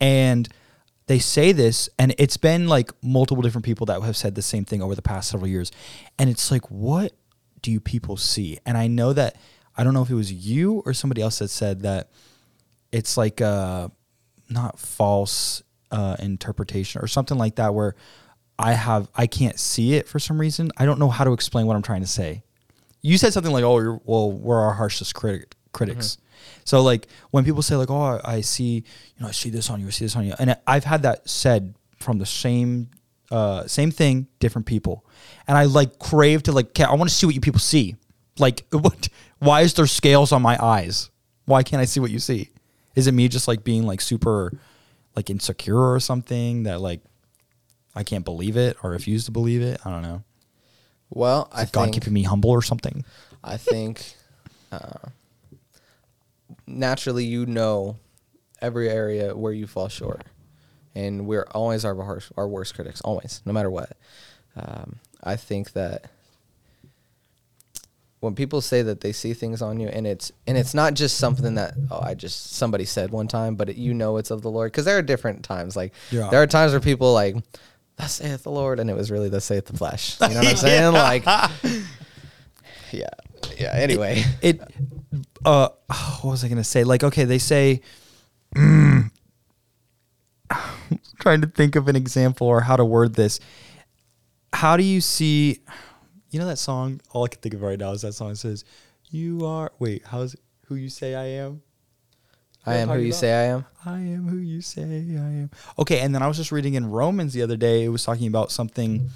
[0.00, 0.48] And
[1.06, 4.64] they say this, and it's been like multiple different people that have said the same
[4.64, 5.70] thing over the past several years,
[6.18, 7.12] and it's like, what
[7.62, 8.58] do you people see?
[8.64, 9.36] And I know that
[9.76, 12.10] I don't know if it was you or somebody else that said that
[12.90, 13.90] it's like a
[14.48, 17.94] not false uh, interpretation or something like that where
[18.58, 20.70] I have I can't see it for some reason.
[20.76, 22.42] I don't know how to explain what I'm trying to say.
[23.02, 26.18] You said something like, "Oh, you're, well, we're our harshest critic, critics."
[26.64, 29.70] So like when people say like, "Oh, I, I see, you know, I see this
[29.70, 32.90] on you, I see this on you," and I've had that said from the same
[33.30, 35.04] uh, same thing, different people,
[35.46, 37.96] and I like crave to like, I want to see what you people see.
[38.38, 39.08] Like, what?
[39.38, 41.10] Why is there scales on my eyes?
[41.44, 42.50] Why can't I see what you see?
[42.94, 44.52] Is it me just like being like super
[45.16, 47.00] like insecure or something that like
[47.94, 49.80] I can't believe it or refuse to believe it?
[49.84, 50.22] I don't know.
[51.10, 53.04] Well, I God think keeping me humble or something?
[53.42, 54.14] I think
[54.70, 55.08] uh,
[56.66, 57.96] naturally you know
[58.60, 60.24] every area where you fall short,
[60.94, 63.92] and we're always our harsh, our worst critics, always, no matter what.
[64.56, 66.10] Um, I think that
[68.26, 71.16] when people say that they see things on you, and it's and it's not just
[71.16, 74.42] something that oh I just somebody said one time, but it, you know it's of
[74.42, 75.74] the Lord because there are different times.
[75.76, 76.28] Like Yeah.
[76.30, 77.36] there are times where people like.
[77.98, 80.20] Thus saith the Lord, and it was really thus saith the flesh.
[80.20, 80.92] You know what I'm saying?
[80.92, 81.24] Like,
[82.92, 83.08] yeah,
[83.58, 83.70] yeah.
[83.72, 84.60] Anyway, It
[85.46, 85.68] uh
[86.20, 86.84] what was I gonna say?
[86.84, 87.80] Like, okay, they say
[88.54, 89.10] mm,
[91.20, 93.40] trying to think of an example or how to word this.
[94.52, 95.60] How do you see
[96.30, 97.00] you know that song?
[97.10, 98.64] All I can think of right now is that song that says,
[99.10, 100.36] You are wait, how's
[100.66, 101.62] who you say I am?
[102.64, 103.18] I am who you about?
[103.18, 103.64] say I am.
[103.84, 105.50] I am who you say I am.
[105.78, 107.84] Okay, and then I was just reading in Romans the other day.
[107.84, 109.08] It was talking about something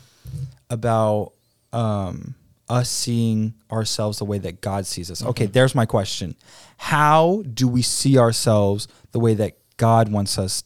[0.71, 1.33] about
[1.73, 2.37] um,
[2.69, 5.25] us seeing ourselves the way that God sees us.
[5.25, 6.37] Okay, there's my question:
[6.77, 10.63] How do we see ourselves the way that God wants us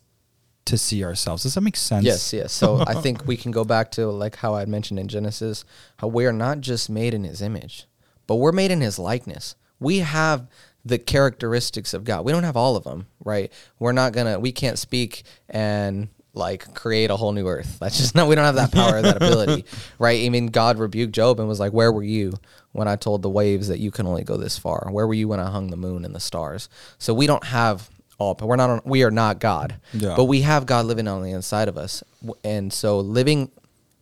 [0.67, 1.43] to see ourselves?
[1.43, 2.05] Does that make sense?
[2.05, 2.53] Yes, yes.
[2.53, 5.65] So I think we can go back to like how I mentioned in Genesis,
[5.99, 7.87] how we are not just made in His image,
[8.27, 9.57] but we're made in His likeness.
[9.81, 10.49] We have
[10.85, 12.25] the characteristics of God.
[12.25, 13.53] We don't have all of them, right?
[13.79, 14.39] We're not gonna.
[14.39, 17.79] We can't speak and like create a whole new earth.
[17.81, 18.27] That's just no.
[18.27, 19.65] We don't have that power, that ability,
[19.99, 20.25] right?
[20.25, 22.35] I mean, God rebuked Job and was like, "Where were you
[22.73, 24.89] when I told the waves that you can only go this far?
[24.91, 27.91] Where were you when I hung the moon and the stars?" So we don't have
[28.19, 28.35] all.
[28.35, 28.71] but We're not.
[28.71, 29.77] On, we are not God.
[29.93, 30.15] Yeah.
[30.17, 32.03] But we have God living on the inside of us.
[32.43, 33.51] And so living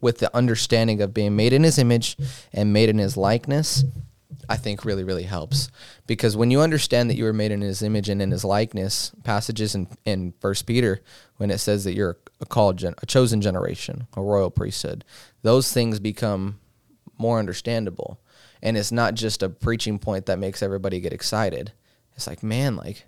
[0.01, 2.17] with the understanding of being made in his image
[2.53, 3.85] and made in his likeness,
[4.49, 5.71] I think really, really helps.
[6.07, 9.13] Because when you understand that you were made in his image and in his likeness,
[9.23, 11.01] passages in, in First Peter,
[11.37, 15.05] when it says that you're a called gen- a chosen generation, a royal priesthood,
[15.43, 16.59] those things become
[17.17, 18.19] more understandable.
[18.61, 21.73] And it's not just a preaching point that makes everybody get excited.
[22.17, 23.07] It's like, man, like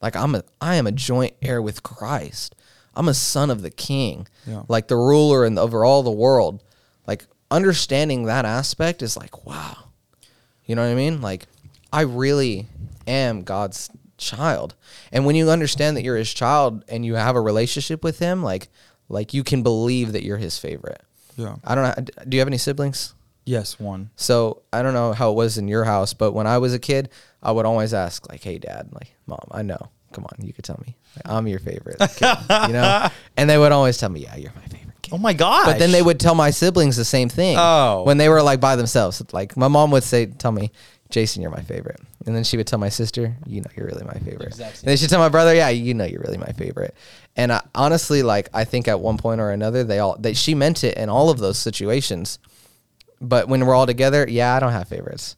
[0.00, 2.54] like I'm a I am a joint heir with Christ.
[2.94, 4.26] I'm a son of the king.
[4.46, 4.62] Yeah.
[4.68, 6.62] Like the ruler and over all the world.
[7.06, 9.76] Like understanding that aspect is like, wow.
[10.64, 11.20] You know what I mean?
[11.20, 11.46] Like
[11.92, 12.66] I really
[13.06, 14.74] am God's child.
[15.12, 18.42] And when you understand that you're his child and you have a relationship with him,
[18.42, 18.68] like
[19.08, 21.02] like you can believe that you're his favorite.
[21.36, 21.56] Yeah.
[21.64, 22.24] I don't know.
[22.28, 23.14] Do you have any siblings?
[23.44, 24.10] Yes, one.
[24.16, 26.80] So I don't know how it was in your house, but when I was a
[26.80, 27.10] kid,
[27.46, 29.88] I would always ask, like, "Hey, Dad, like, Mom, I know.
[30.12, 30.96] Come on, you could tell me.
[31.16, 34.52] Like, I'm your favorite, kid," you know." And they would always tell me, "Yeah, you're
[34.56, 35.66] my favorite kid." Oh my god!
[35.66, 37.56] But then they would tell my siblings the same thing.
[37.58, 38.02] Oh.
[38.04, 39.22] when they were like by themselves.
[39.32, 40.72] Like my mom would say, "Tell me,
[41.10, 44.04] Jason, you're my favorite," And then she would tell my sister, "You know, you're really
[44.04, 46.52] my favorite." Exact And then she'd tell my brother, "Yeah, you know, you're really my
[46.58, 46.94] favorite."
[47.36, 50.54] And I, honestly, like I think at one point or another, they all that she
[50.54, 52.40] meant it in all of those situations.
[53.20, 55.36] But when we're all together, yeah, I don't have favorites.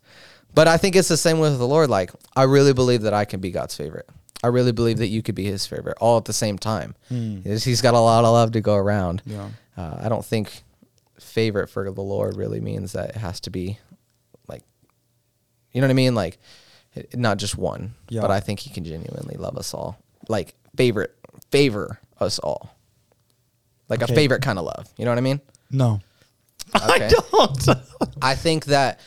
[0.59, 1.88] But I think it's the same with the Lord.
[1.88, 4.09] Like I really believe that I can be God's favorite.
[4.42, 6.94] I really believe that you could be His favorite, all at the same time.
[7.09, 9.23] He's- He's got a lot of love to go around.
[9.25, 9.51] Yeah.
[9.77, 10.62] Uh, I don't think
[11.21, 13.79] favorite for the Lord really means that it has to be
[14.49, 14.62] like,
[15.73, 16.14] you know what I mean?
[16.16, 16.38] Like,
[17.14, 17.94] not just one.
[18.09, 18.23] Yeah.
[18.23, 19.97] But I think He can genuinely love us all.
[20.29, 21.14] Like favorite,
[21.53, 22.75] favor us all.
[23.88, 24.12] Like Okay.
[24.12, 24.88] a favorite kind of love.
[24.97, 25.40] You know what I mean?
[25.71, 26.01] No.
[26.77, 27.07] Okay.
[27.07, 27.68] I don't.
[28.21, 29.01] I think that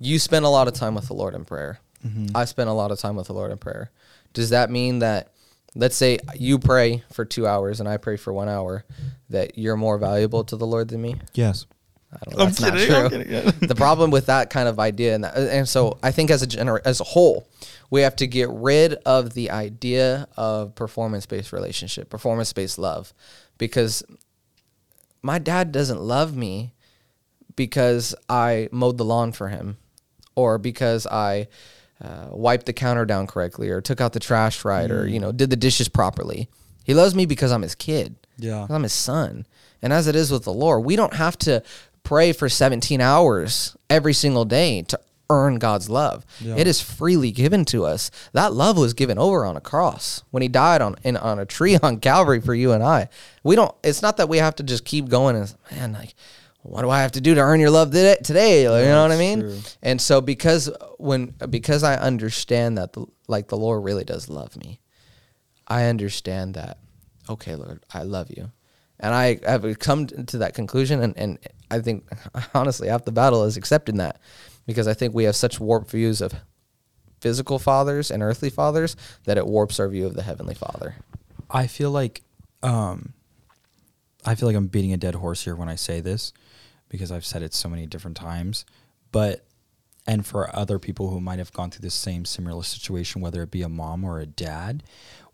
[0.00, 1.80] you spend a lot of time with the Lord in prayer.
[2.06, 2.36] Mm-hmm.
[2.36, 3.90] I spend a lot of time with the Lord in prayer.
[4.32, 5.32] Does that mean that,
[5.74, 8.84] let's say you pray for two hours and I pray for one hour,
[9.30, 11.16] that you're more valuable to the Lord than me?
[11.34, 11.66] yes.
[12.10, 12.44] I don't know.
[12.44, 13.18] I'm That's not kidding, I'm true.
[13.18, 13.50] kidding, yeah.
[13.68, 16.46] the problem with that kind of idea, and, that, and so I think as a
[16.46, 17.46] gener- as a whole,
[17.90, 23.12] we have to get rid of the idea of performance based relationship, performance based love,
[23.58, 24.02] because
[25.20, 26.72] my dad doesn't love me
[27.56, 29.76] because I mowed the lawn for him,
[30.38, 31.48] or because I
[32.00, 35.32] uh, wiped the counter down correctly, or took out the trash right, or you know
[35.32, 36.48] did the dishes properly.
[36.84, 38.14] He loves me because I'm his kid.
[38.38, 38.66] Yeah.
[38.70, 39.46] I'm his son.
[39.82, 41.62] And as it is with the Lord, we don't have to
[42.02, 44.98] pray for 17 hours every single day to
[45.28, 46.24] earn God's love.
[46.40, 46.56] Yeah.
[46.56, 48.10] It is freely given to us.
[48.32, 51.44] That love was given over on a cross when he died on in, on a
[51.44, 53.08] tree on Calvary for you and I.
[53.42, 56.14] We don't it's not that we have to just keep going and man like
[56.62, 58.62] what do I have to do to earn your love today?
[58.62, 59.40] You know what I mean?
[59.40, 59.60] true.
[59.82, 64.56] And so because when because I understand that the, like the Lord really does love
[64.56, 64.80] me.
[65.66, 66.78] I understand that.
[67.28, 68.50] Okay, Lord, I love you,
[68.98, 71.02] and I have come to that conclusion.
[71.02, 71.38] And, and
[71.70, 72.08] I think
[72.54, 74.20] honestly, half the battle is accepting that,
[74.66, 76.34] because I think we have such warped views of
[77.20, 80.96] physical fathers and earthly fathers that it warps our view of the heavenly Father.
[81.50, 82.22] I feel like
[82.62, 83.12] um
[84.24, 86.32] I feel like I'm beating a dead horse here when I say this
[86.88, 88.64] because I've said it so many different times.
[89.12, 89.44] But
[90.06, 93.50] and for other people who might have gone through the same similar situation, whether it
[93.50, 94.82] be a mom or a dad,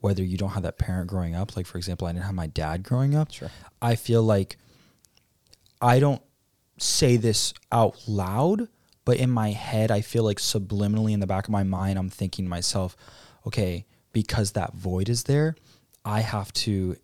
[0.01, 2.49] whether you don't have that parent growing up, like for example, I didn't have my
[2.49, 3.33] dad growing up.
[3.33, 3.51] Sure.
[3.81, 4.57] I feel like
[5.81, 6.23] I don't
[6.79, 8.69] say this out loud,
[9.05, 12.11] but in my head, I feel like subliminally in the back of my mind, I'm
[12.11, 12.97] thinking to myself,
[13.47, 15.55] okay, because that void is there,
[16.05, 16.97] I have to,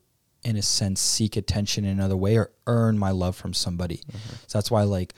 [0.45, 3.99] in a sense, seek attention in another way or earn my love from somebody.
[3.99, 4.35] Mm-hmm.
[4.47, 5.15] So that's why, like,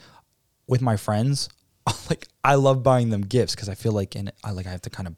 [0.66, 1.48] with my friends,
[2.10, 4.82] like I love buying them gifts because I feel like in I like I have
[4.82, 5.14] to kind of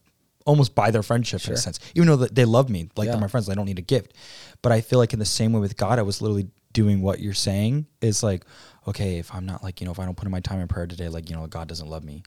[0.46, 3.12] almost buy their friendship in a sense, even though they love me, like Yeah.
[3.12, 4.14] they're my friends, I don't need a gift.
[4.62, 7.20] But I feel like in the same way with God, I was literally doing what
[7.20, 8.44] you're saying is like,
[8.88, 10.68] okay, if I'm not like you know if I don't put in my time in
[10.68, 12.22] prayer today, like you know God doesn't love me.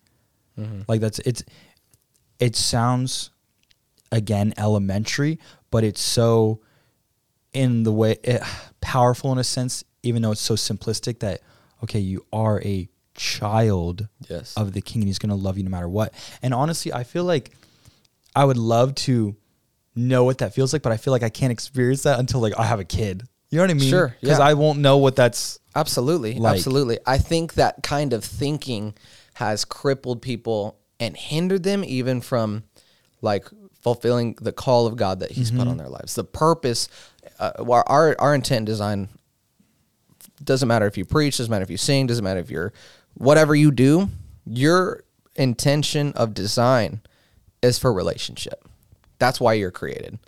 [0.57, 0.81] Mm-hmm.
[0.87, 1.43] Like that's it's
[2.39, 3.31] it sounds
[4.11, 5.39] again elementary,
[5.71, 6.61] but it's so
[7.57, 8.41] in the way it,
[8.81, 11.41] powerful in a sense, even though it's so simplistic that
[11.83, 14.55] okay, you are a child Yes.
[14.55, 16.13] of the king and he's going to love you no matter what.
[16.41, 17.51] And honestly, I feel like
[18.35, 19.35] I would love to
[19.95, 22.57] know what that feels like, but I feel like I can't experience that until like
[22.57, 23.23] I have a kid.
[23.49, 23.89] You know what I mean?
[23.89, 24.45] Sure, Because yeah.
[24.45, 25.59] I won't know what that's.
[25.75, 26.35] Absolutely.
[26.35, 26.99] Like- absolutely.
[27.05, 28.93] I think that kind of thinking
[29.35, 32.63] has crippled people and hindered them even from
[33.21, 33.45] like
[33.81, 35.69] fulfilling the call of God that He's put mm-hmm.
[35.69, 36.15] on their lives.
[36.15, 36.89] The purpose,
[37.39, 39.09] uh, our, our our intent and design
[40.43, 42.73] doesn't matter if you preach, doesn't matter if you sing, doesn't matter if you're
[43.15, 44.09] whatever you do.
[44.45, 45.03] Your
[45.35, 47.01] intention of design
[47.61, 48.67] is for relationship.
[49.19, 50.19] That's why you're created.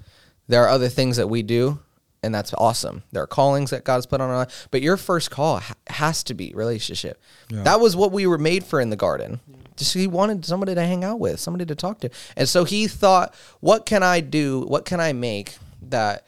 [0.48, 1.80] There are other things that we do,
[2.24, 3.04] and that's awesome.
[3.12, 6.24] There are callings that God's put on our life, but your first call ha- has
[6.24, 7.22] to be relationship.
[7.50, 7.64] Yeah.
[7.64, 9.40] That was what we were made for in the garden.
[9.78, 12.88] Just he wanted somebody to hang out with, somebody to talk to, and so he
[12.88, 14.62] thought, "What can I do?
[14.62, 16.26] What can I make that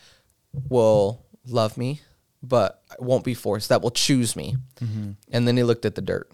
[0.69, 2.01] will love me,
[2.43, 3.69] but won't be forced?
[3.69, 4.55] That will choose me?"
[5.31, 6.29] And then he looked at the dirt,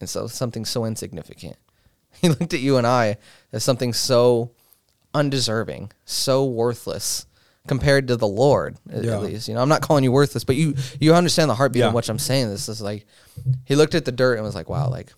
[0.00, 1.56] and so something so insignificant.
[2.20, 3.18] He looked at you and I
[3.52, 4.50] as something so
[5.14, 7.26] undeserving, so worthless
[7.68, 8.76] compared to the Lord.
[8.90, 9.18] At, Yeah.
[9.18, 11.88] least, you know, I'm not calling you worthless, but you you understand the heartbeat Yeah.
[11.88, 12.48] of what I'm saying.
[12.50, 13.06] This is like
[13.64, 15.12] he looked at the dirt and was like, "Wow, like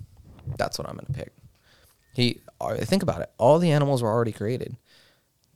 [0.58, 1.32] that's what I'm to pick."
[2.14, 3.30] He uh, think about it.
[3.38, 4.76] All the animals were already created.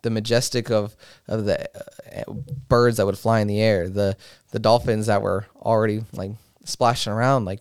[0.02, 2.32] The majestic of of the uh,
[2.68, 4.16] birds that would fly in the air, the
[4.52, 6.32] the dolphins that were already like
[6.64, 7.60] splashing around, like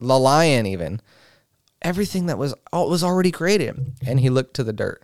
[0.00, 1.00] the lion even
[1.82, 5.02] everything that was was already created and he looked to the dirt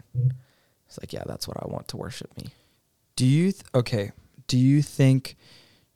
[0.87, 2.51] it's like yeah that's what i want to worship me
[3.17, 4.13] Do you th- okay?
[4.49, 5.37] Do you think?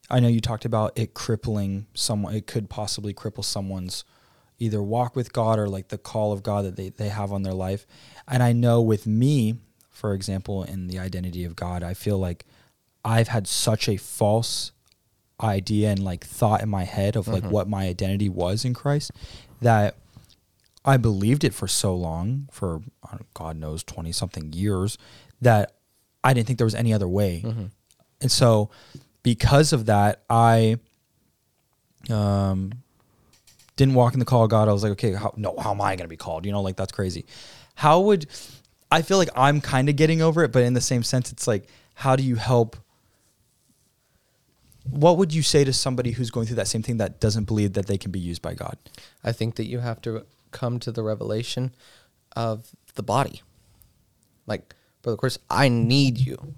[0.09, 2.35] I know you talked about it crippling someone.
[2.35, 4.05] It could possibly cripple someone's
[4.59, 7.43] either walk with God or like the call of God that they, they have on
[7.43, 7.87] their life.
[8.29, 9.57] And I know with me,
[9.97, 12.45] for example, in the identity of God, I feel like
[13.05, 14.73] I've had such a false
[15.41, 17.51] idea and like thought in my head of like Mhm.
[17.51, 19.11] what my identity was in Christ
[19.63, 19.97] that
[20.85, 22.83] I believed it for so long, for
[23.35, 24.99] God knows, 20 something years,
[25.41, 25.73] that
[26.23, 27.43] I didn't think there was any other way.
[27.45, 27.71] Mhm.
[28.21, 28.71] And so,
[29.23, 30.77] because of that, I
[32.11, 32.73] um,
[33.77, 34.69] didn't walk in the call of God.
[34.69, 36.47] I was like, okay, how, no, how am I going to be called?
[36.47, 37.27] You know, like that's crazy.
[37.75, 38.27] How would
[38.97, 41.47] I feel like I'm kind of getting over it, but in the same sense, it's
[41.47, 42.79] like, how do you help?
[44.89, 47.75] What would you say to somebody who's going through that same thing that doesn't believe
[47.75, 48.79] that they can be used by God?
[49.23, 51.75] I think that you have to come to the revelation
[52.35, 53.43] of the body.
[54.47, 56.55] Like, brother Chris, I need you.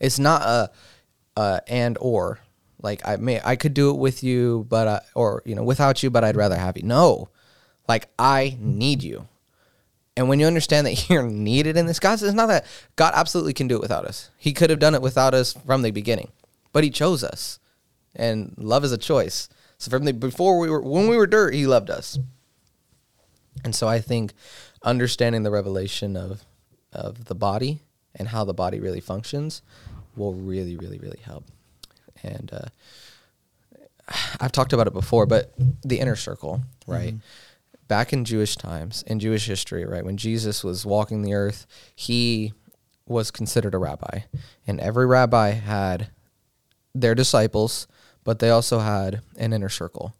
[0.00, 0.70] It's not a,
[1.36, 2.40] a and or.
[2.80, 6.02] Like I may I could do it with you, but I, or you know without
[6.02, 6.84] you, but I'd rather have you.
[6.84, 7.28] No,
[7.86, 9.28] like I need you.
[10.16, 13.54] And when you understand that you're needed in this, God, it's not that God absolutely
[13.54, 14.30] can do it without us.
[14.36, 16.30] He could have done it without us from the beginning,
[16.72, 17.58] but He chose us,
[18.14, 19.48] and love is a choice.
[19.78, 22.18] So from the before we were when we were dirt, He loved us.
[23.64, 24.32] And so I think
[24.82, 26.44] understanding the revelation of
[26.92, 27.80] of the body
[28.14, 29.62] and how the body really functions
[30.16, 31.44] will really, really, really help.
[32.22, 32.68] And uh,
[34.40, 37.14] I've talked about it before, but the inner circle, right?
[37.92, 42.54] Back in Jewish times, in Jewish history, right, when Jesus was walking the earth, he
[43.04, 44.20] was considered a rabbi,
[44.66, 46.08] and every rabbi had
[46.94, 47.86] their disciples,
[48.24, 50.14] but they also had an inner circle.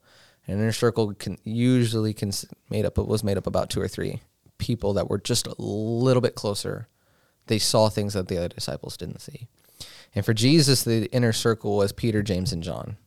[0.46, 4.20] An inner circle can usually cons- made up was made up about two or three
[4.58, 6.88] people that were just a little bit closer.
[7.46, 9.46] They saw things that the other disciples didn't see.
[10.14, 12.98] And for Jesus, the inner circle was Peter, James, and John.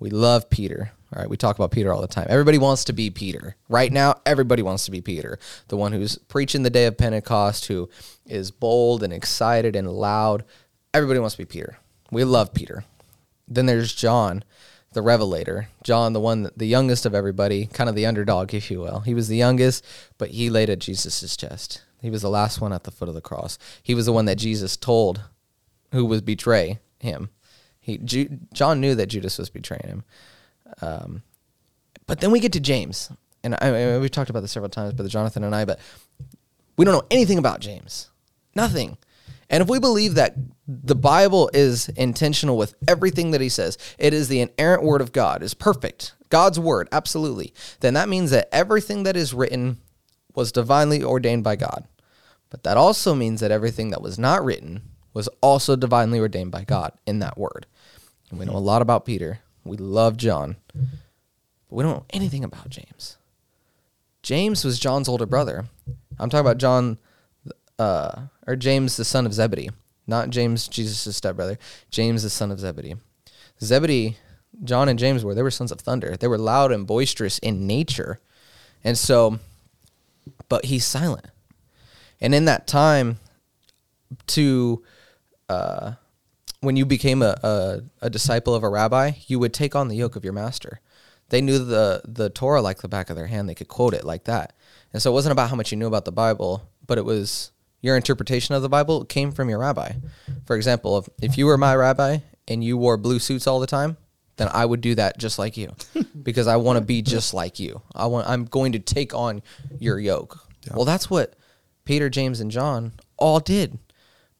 [0.00, 0.90] We love Peter.
[1.14, 2.26] All right, we talk about Peter all the time.
[2.30, 3.56] Everybody wants to be Peter.
[3.68, 7.66] Right now, everybody wants to be Peter, the one who's preaching the day of Pentecost,
[7.66, 7.90] who
[8.24, 10.44] is bold and excited and loud.
[10.94, 11.76] Everybody wants to be Peter.
[12.10, 12.84] We love Peter.
[13.46, 14.42] Then there's John,
[14.94, 15.68] the revelator.
[15.82, 19.00] John, the one, the youngest of everybody, kind of the underdog, if you will.
[19.00, 19.84] He was the youngest,
[20.16, 21.82] but he laid at Jesus' chest.
[22.00, 23.58] He was the last one at the foot of the cross.
[23.82, 25.24] He was the one that Jesus told
[25.92, 27.28] who was betray him.
[27.78, 30.04] He John knew that Judas was betraying him.
[30.82, 31.22] Um,
[32.06, 33.10] but then we get to James,
[33.42, 35.78] and I, I, we've talked about this several times, but Jonathan and I, but
[36.76, 38.10] we don't know anything about James,
[38.54, 38.98] nothing.
[39.48, 40.34] And if we believe that
[40.66, 45.12] the Bible is intentional with everything that he says, it is the inerrant word of
[45.12, 49.78] God, is perfect, God's word, absolutely, then that means that everything that is written
[50.34, 51.86] was divinely ordained by God.
[52.50, 54.82] But that also means that everything that was not written
[55.14, 57.66] was also divinely ordained by God in that word.
[58.30, 59.40] And we know a lot about Peter.
[59.64, 60.56] We love John.
[60.74, 63.16] But we don't know anything about James.
[64.22, 65.66] James was John's older brother.
[66.18, 66.98] I'm talking about John,
[67.78, 69.70] uh, or James, the son of Zebedee,
[70.06, 71.58] not James, Jesus' stepbrother.
[71.90, 72.94] James, the son of Zebedee.
[73.60, 74.16] Zebedee,
[74.64, 76.16] John and James were, they were sons of thunder.
[76.16, 78.20] They were loud and boisterous in nature.
[78.84, 79.38] And so,
[80.48, 81.26] but he's silent.
[82.20, 83.18] And in that time,
[84.28, 84.82] to
[85.48, 85.92] uh,
[86.62, 89.96] when you became a, a, a disciple of a rabbi, you would take on the
[89.96, 90.80] yoke of your master.
[91.28, 93.48] They knew the, the Torah like the back of their hand.
[93.48, 94.54] They could quote it like that.
[94.92, 97.50] And so it wasn't about how much you knew about the Bible, but it was
[97.80, 99.92] your interpretation of the Bible came from your rabbi.
[100.46, 103.66] For example, if, if you were my rabbi and you wore blue suits all the
[103.66, 103.96] time,
[104.36, 105.74] then I would do that just like you
[106.22, 107.82] because I want to be just like you.
[107.94, 109.42] I want I'm going to take on
[109.78, 110.38] your yoke.
[110.72, 111.34] Well, that's what
[111.84, 113.78] Peter, James and John all did.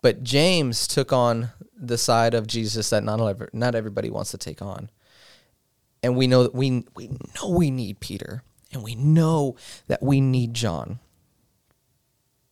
[0.02, 1.50] But James took on
[1.82, 4.88] the side of Jesus that not ever, not everybody wants to take on.
[6.02, 8.42] And we know that we we know we need Peter
[8.72, 9.56] and we know
[9.88, 11.00] that we need John.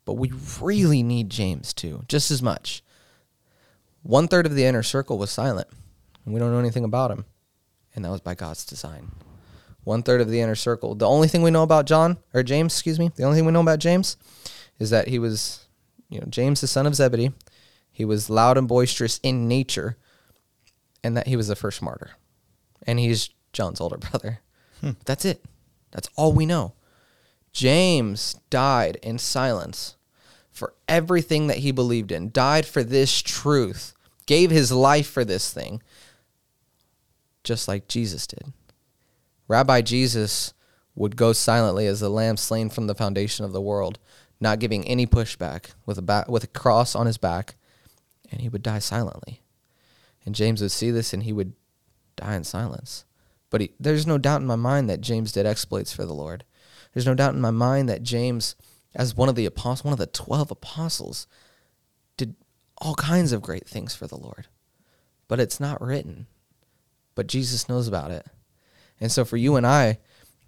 [0.05, 2.83] But we really need James too, just as much.
[4.03, 5.69] One third of the inner circle was silent,
[6.25, 7.27] and we don't know anything about him.
[7.95, 9.13] And that was by God's design.
[9.85, 10.95] One third of the inner circle.
[10.95, 13.53] The only thing we know about John, or James, excuse me, the only thing we
[13.53, 14.17] know about James
[14.79, 15.67] is that he was,
[16.09, 17.33] you know, James, the son of Zebedee.
[18.01, 19.99] He was loud and boisterous in nature,
[21.05, 22.13] and that he was the first martyr.
[22.87, 24.39] And he's John's older brother.
[24.81, 24.93] Hmm.
[25.05, 25.45] That's it.
[25.91, 26.73] That's all we know.
[27.53, 29.97] James died in silence
[30.51, 33.93] for everything that he believed in, died for this truth,
[34.25, 35.83] gave his life for this thing,
[37.45, 38.55] just like Jesus did.
[39.47, 40.55] Rabbi Jesus
[40.95, 43.99] would go silently as the lamb slain from the foundation of the world,
[44.41, 47.57] not giving any pushback, with a ba- with a cross on his back,
[48.31, 49.43] and he would die silently.
[50.25, 51.53] And James would see this and he would
[52.17, 53.05] die in silence.
[53.49, 56.45] But he, there's no doubt in my mind that James did exploits for the Lord.
[56.93, 58.55] There's no doubt in my mind that James,
[58.95, 61.27] as one of the apostles, one of the 12 apostles,
[62.17, 62.35] did
[62.79, 64.47] all kinds of great things for the Lord.
[65.29, 66.27] But it's not written.
[67.15, 68.27] But Jesus knows about it.
[69.01, 69.99] And so for you and I,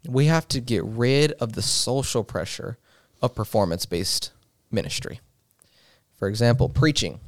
[0.06, 2.78] we have to get rid of the social pressure
[3.20, 4.32] of performance based
[4.70, 5.20] ministry.
[6.16, 7.20] For example, preaching.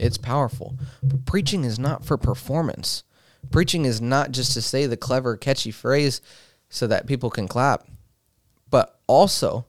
[0.00, 0.76] It's powerful.
[1.02, 3.04] But preaching is not for performance.
[3.50, 6.20] Preaching is not just to say the clever, catchy phrase
[6.68, 7.86] so that people can clap,
[8.70, 9.66] but also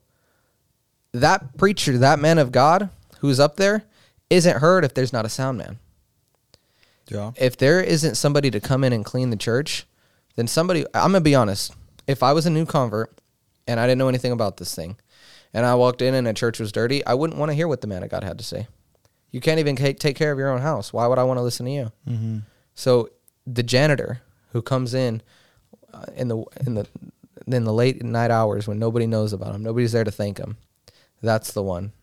[1.14, 3.84] that preacher, that man of God who's up there,
[4.30, 5.78] isn't heard if there's not a sound man.
[7.08, 7.32] Yeah.
[7.36, 9.86] If there isn't somebody to come in and clean the church,
[10.36, 11.76] then somebody, I'm going to be honest,
[12.08, 13.14] if I was a new convert
[13.68, 14.96] and I didn't know anything about this thing,
[15.54, 17.82] and I walked in and a church was dirty, I wouldn't want to hear what
[17.82, 18.68] the man of God had to say.
[19.32, 20.92] You can't even take care of your own house.
[20.92, 21.92] Why would I want to listen to you?
[22.08, 22.38] Mm-hmm.
[22.76, 23.10] So
[23.48, 24.22] the janitor
[24.52, 25.22] who comes in
[25.94, 26.88] uh, in the in the
[27.48, 30.58] in the late night hours when nobody knows about him, nobody's there to thank him.
[31.22, 31.94] That's the one.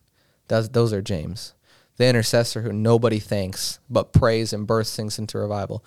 [0.49, 1.55] That's those are James,
[1.97, 5.85] the intercessor who nobody thanks but prays and bursts things into revival.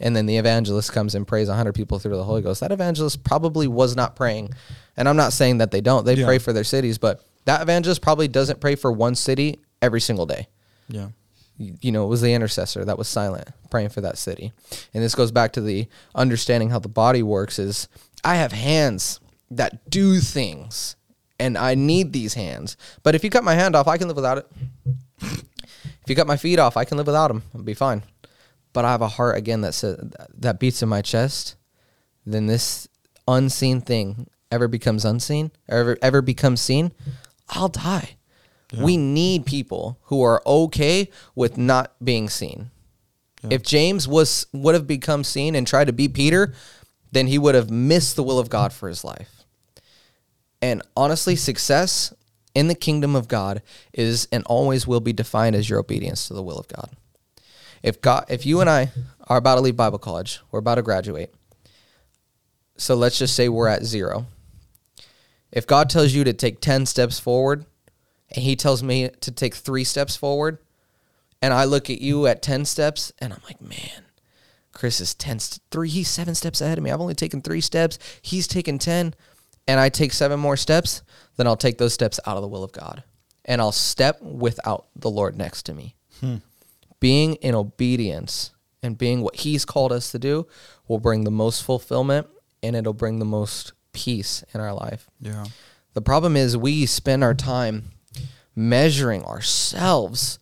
[0.00, 2.60] And then the evangelist comes and prays 100 people through the Holy Ghost.
[2.60, 4.52] That evangelist probably was not praying.
[4.96, 6.04] And I'm not saying that they don't.
[6.04, 6.26] They Yeah.
[6.26, 10.26] pray for their cities, but that evangelist probably doesn't pray for one city every single
[10.26, 10.48] day
[10.88, 11.08] Yeah.
[11.56, 14.52] you know, it was the intercessor that was silent, praying for that city.
[14.92, 17.88] And this goes back to the understanding how the body works is
[18.24, 19.20] I have hands
[19.50, 20.96] that do things
[21.38, 22.76] and I need these hands.
[23.02, 24.46] But if you cut my hand off, I can live without it.
[25.22, 27.42] If you cut my feet off, I can live without them.
[27.54, 28.02] I'll be fine.
[28.72, 29.98] But I have a heart again that says
[30.34, 31.56] that beats in my chest.
[32.26, 32.88] Then this
[33.26, 36.92] unseen thing ever becomes unseen, ever ever becomes seen,
[37.48, 38.16] I'll die.
[38.82, 42.70] We need people who are okay with not being seen.
[43.50, 46.54] If James was would have become seen and tried to be Peter,
[47.12, 49.44] then he would have missed the will of God for his life.
[50.62, 52.14] And honestly, success
[52.54, 53.62] in the kingdom of God
[53.92, 56.90] is and always will be defined as your obedience to the will of God.
[57.82, 58.92] If God if you and I
[59.28, 61.34] are about to leave Bible college, we're about to graduate.
[62.76, 64.26] So let's just say we're at 0.
[65.52, 67.66] If God tells you to take 10 steps forward
[68.34, 70.58] and he tells me to take 3 steps forward,
[71.40, 74.06] and I look at you at 10 steps and I'm like, man,
[74.72, 76.90] Chris is 10 st- 3 he's 7 steps ahead of me.
[76.90, 77.98] I've only taken 3 steps.
[78.22, 79.14] He's taken 10
[79.68, 81.02] and I take 7 more steps,
[81.36, 83.04] then I'll take those steps out of the will of God.
[83.44, 85.94] And I'll step without the Lord next to me.
[86.20, 86.36] Hmm.
[86.98, 90.46] Being in obedience and being what he's called us to do
[90.88, 92.26] will bring the most fulfillment
[92.62, 95.10] and it'll bring the most peace in our life.
[95.20, 95.44] Yeah.
[95.92, 97.90] The problem is we spend our time
[98.56, 100.38] measuring ourselves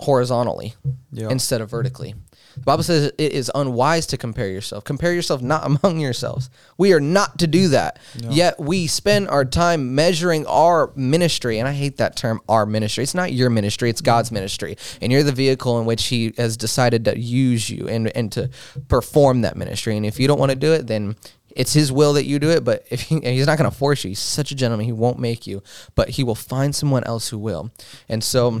[0.00, 0.74] horizontally
[1.12, 1.28] Yeah.
[1.30, 2.14] instead of vertically.
[2.56, 4.84] The Bible says it is unwise to compare yourself.
[4.84, 6.50] Compare yourself not among yourselves.
[6.78, 7.98] We are not to do that.
[8.28, 11.58] Yet we spend our time measuring our ministry.
[11.58, 13.02] And I hate that term, our ministry.
[13.02, 14.76] It's not your ministry, it's God's ministry.
[15.00, 18.50] And you're the vehicle in which He has decided to use you and, and to
[18.88, 19.96] perform that ministry.
[19.96, 21.16] And if you don't want to do it, then
[21.56, 24.02] it's his will that you do it, but if he, he's not going to force
[24.04, 25.62] you, he's such a gentleman, he won't make you,
[25.94, 27.70] but he will find someone else who will.
[28.08, 28.60] And so,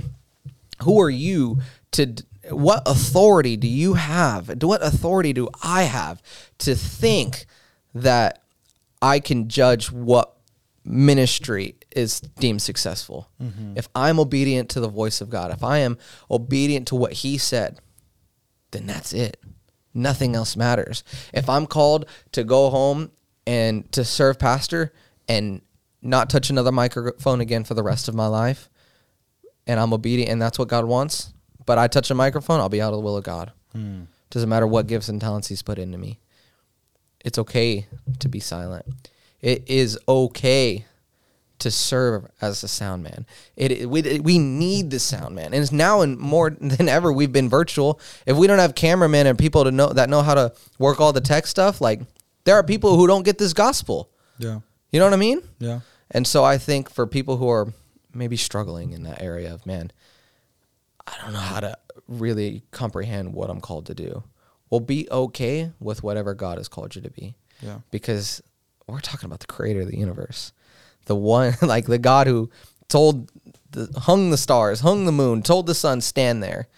[0.82, 1.58] who are you
[1.92, 2.14] to?
[2.50, 4.58] What authority do you have?
[4.58, 6.22] Do- What authority do I have
[6.58, 7.46] to think
[7.94, 8.42] that
[9.00, 10.36] I can judge what
[10.84, 13.28] ministry is deemed successful?
[13.42, 13.76] Mm-hmm.
[13.76, 15.96] If I'm obedient to the voice of God, if I am
[16.30, 17.78] obedient to what He said,
[18.72, 19.38] then that's it.
[19.94, 21.04] Nothing else matters.
[21.32, 23.12] If I'm called to go home
[23.46, 24.92] and to serve pastor
[25.28, 25.62] and
[26.02, 28.68] not touch another microphone again for the rest of my life,
[29.66, 31.32] and I'm obedient and that's what God wants,
[31.64, 33.52] but I touch a microphone, I'll be out of the will of God.
[33.72, 34.02] Hmm.
[34.30, 36.18] Doesn't matter what gifts and talents He's put into me.
[37.24, 37.86] It's okay
[38.18, 38.84] to be silent.
[39.40, 40.84] It is okay
[41.60, 43.26] to serve as a sound man.
[43.56, 47.32] It we we need the sound man, and it's now and more than ever we've
[47.32, 48.00] been virtual.
[48.26, 51.12] If we don't have cameramen and people to know that know how to work all
[51.12, 52.00] the tech stuff, like
[52.44, 54.10] there are people who don't get this gospel.
[54.38, 54.60] Yeah.
[54.90, 55.42] You know what I mean?
[55.58, 55.80] Yeah.
[56.10, 57.72] And so I think for people who are
[58.12, 59.90] maybe struggling in that area of man,
[61.06, 61.76] I don't know how to
[62.08, 64.22] really comprehend what I'm called to do.
[64.70, 67.78] Well, be okay with whatever God has called you to be Yeah.
[67.90, 68.42] because
[68.86, 70.52] we're talking about the creator of the universe.
[71.06, 72.50] The one like the God who
[72.88, 73.30] told
[73.70, 76.68] the hung the stars, hung the moon, told the sun stand there.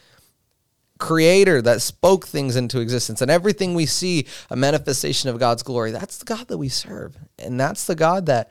[0.99, 5.91] Creator that spoke things into existence and everything we see a manifestation of God's glory.
[5.91, 7.18] That's the God that we serve.
[7.39, 8.51] And that's the God that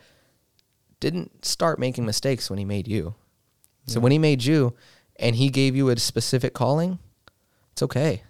[1.00, 3.16] didn't start making mistakes when he made you.
[3.88, 4.76] So when he made you
[5.18, 7.00] and he gave you a specific calling,
[7.72, 8.24] it's okay.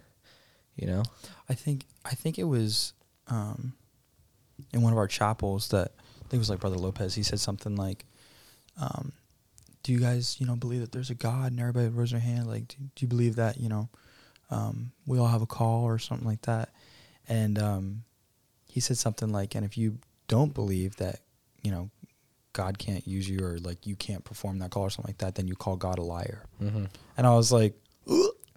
[0.76, 1.02] You know?
[1.48, 2.92] I think I think it was
[3.28, 3.74] um,
[4.72, 5.92] in one of our chapels that
[6.26, 7.14] think it was like Brother Lopez.
[7.14, 8.04] He said something like,
[8.80, 9.12] um,
[9.82, 12.46] "Do you guys, you know, believe that there's a God?" And everybody rose their hand.
[12.46, 13.88] Like, do, do you believe that, you know,
[14.50, 16.70] um, we all have a call or something like that?
[17.28, 18.04] And um,
[18.66, 19.98] he said something like, "And if you
[20.28, 21.20] don't believe that,
[21.62, 21.90] you know,
[22.52, 25.34] God can't use you or like you can't perform that call or something like that,
[25.34, 26.84] then you call God a liar." Mm-hmm.
[27.16, 27.74] And I was like,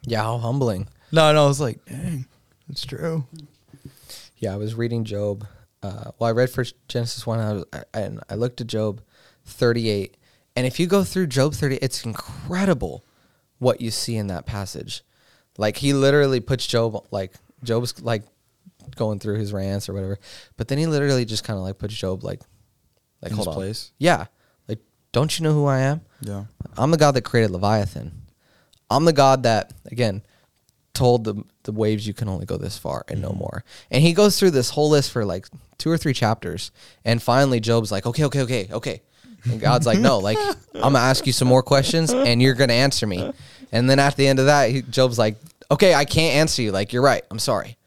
[0.04, 0.88] Yeah, how humbling.
[1.12, 2.26] "No, no." I was like, "Dang,
[2.70, 3.26] it's true."
[4.38, 5.46] Yeah, I was reading Job.
[5.82, 8.68] Uh, well, I read First Genesis one, and I, was, I, and I looked at
[8.68, 9.02] Job
[9.46, 10.18] thirty-eight.
[10.56, 13.06] And if you go through Job thirty, it's incredible
[13.60, 15.04] what you see in that passage.
[15.58, 18.24] Like he literally puts Job like Job's like
[18.96, 20.20] going through his rants or whatever,
[20.58, 22.42] but then he literally just kind of like puts Job like
[23.22, 23.92] like In hold his on, place?
[24.00, 24.26] yeah,
[24.68, 24.80] like
[25.12, 26.02] don't you know who I am?
[26.22, 26.46] Yeah.
[26.78, 28.12] I'm the God that created Leviathan.
[28.90, 30.24] I'm the God that again
[31.00, 33.40] told the the waves you can only go this far and no mm-hmm.
[33.40, 33.64] more.
[33.90, 35.48] And he goes through this whole list for like
[35.78, 36.72] two or three chapters.
[37.06, 39.02] And finally Job's like, "Okay, okay, okay, okay."
[39.46, 40.38] And God's like, "No, like
[40.76, 43.32] I'm going to ask you some more questions and you're going to answer me."
[43.72, 45.38] And then at the end of that, he, Job's like,
[45.72, 46.72] "Okay, I can't answer you.
[46.74, 47.24] Like you're right.
[47.32, 47.78] I'm sorry."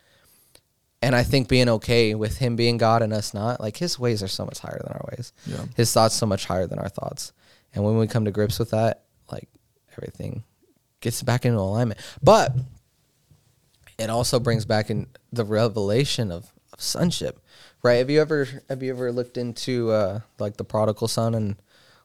[1.03, 4.23] And I think being okay with him being God and us not, like his ways
[4.23, 5.33] are so much higher than our ways.
[5.47, 5.67] Yeah.
[5.77, 7.33] His thoughts so much higher than our thoughts.
[7.75, 9.49] And when we come to grips with that, like
[9.99, 10.45] everything
[11.01, 12.01] gets back into alignment.
[12.23, 12.55] But
[13.99, 17.41] it also brings back in the revelation of, of sonship.
[17.83, 17.97] Right?
[17.97, 21.57] Have you ever have you ever looked into uh, like the prodigal son and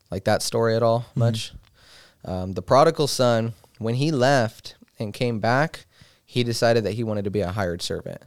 [0.10, 1.54] like that story at all much?
[2.26, 5.86] Um, the prodigal son, when he left and came back,
[6.26, 8.22] he decided that he wanted to be a hired servant.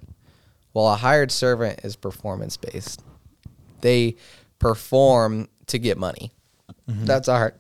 [0.73, 3.03] Well, a hired servant is performance based.
[3.81, 4.17] They
[4.59, 6.33] perform to get money.
[7.05, 7.55] That's a hard,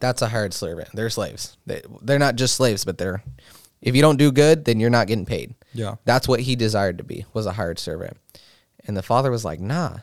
[0.00, 0.88] that's a hired servant.
[0.92, 1.56] They're slaves.
[1.66, 3.22] They they're not just slaves, but they're
[3.80, 5.54] if you don't do good, then you're not getting paid.
[5.72, 5.96] Yeah.
[6.04, 8.16] That's what he desired to be, was a hired servant.
[8.86, 9.98] And the father was like, nah,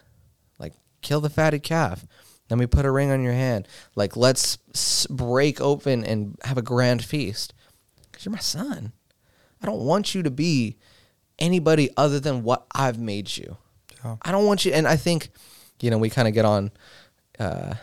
[0.59, 2.05] like kill the fatted calf.
[2.49, 3.67] Let me put a ring on your hand.
[3.95, 4.57] Like let's
[5.07, 7.53] break open and have a grand feast.
[8.11, 8.93] Cause you're my son.
[9.61, 10.77] I don't want you to be
[11.39, 13.57] anybody other than what I've made you.
[14.03, 14.17] Yeah.
[14.21, 14.71] I don't want you.
[14.71, 15.29] And I think,
[15.81, 16.71] you know, we kind of get on,
[17.39, 17.75] uh,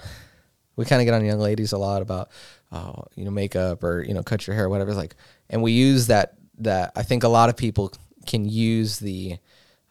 [0.76, 2.30] we kind of get on young ladies a lot about,
[2.72, 4.90] oh, you know, makeup or you know, cut your hair, or whatever.
[4.90, 5.14] It's like,
[5.50, 6.34] and we use that.
[6.58, 7.92] That I think a lot of people
[8.26, 9.38] can use the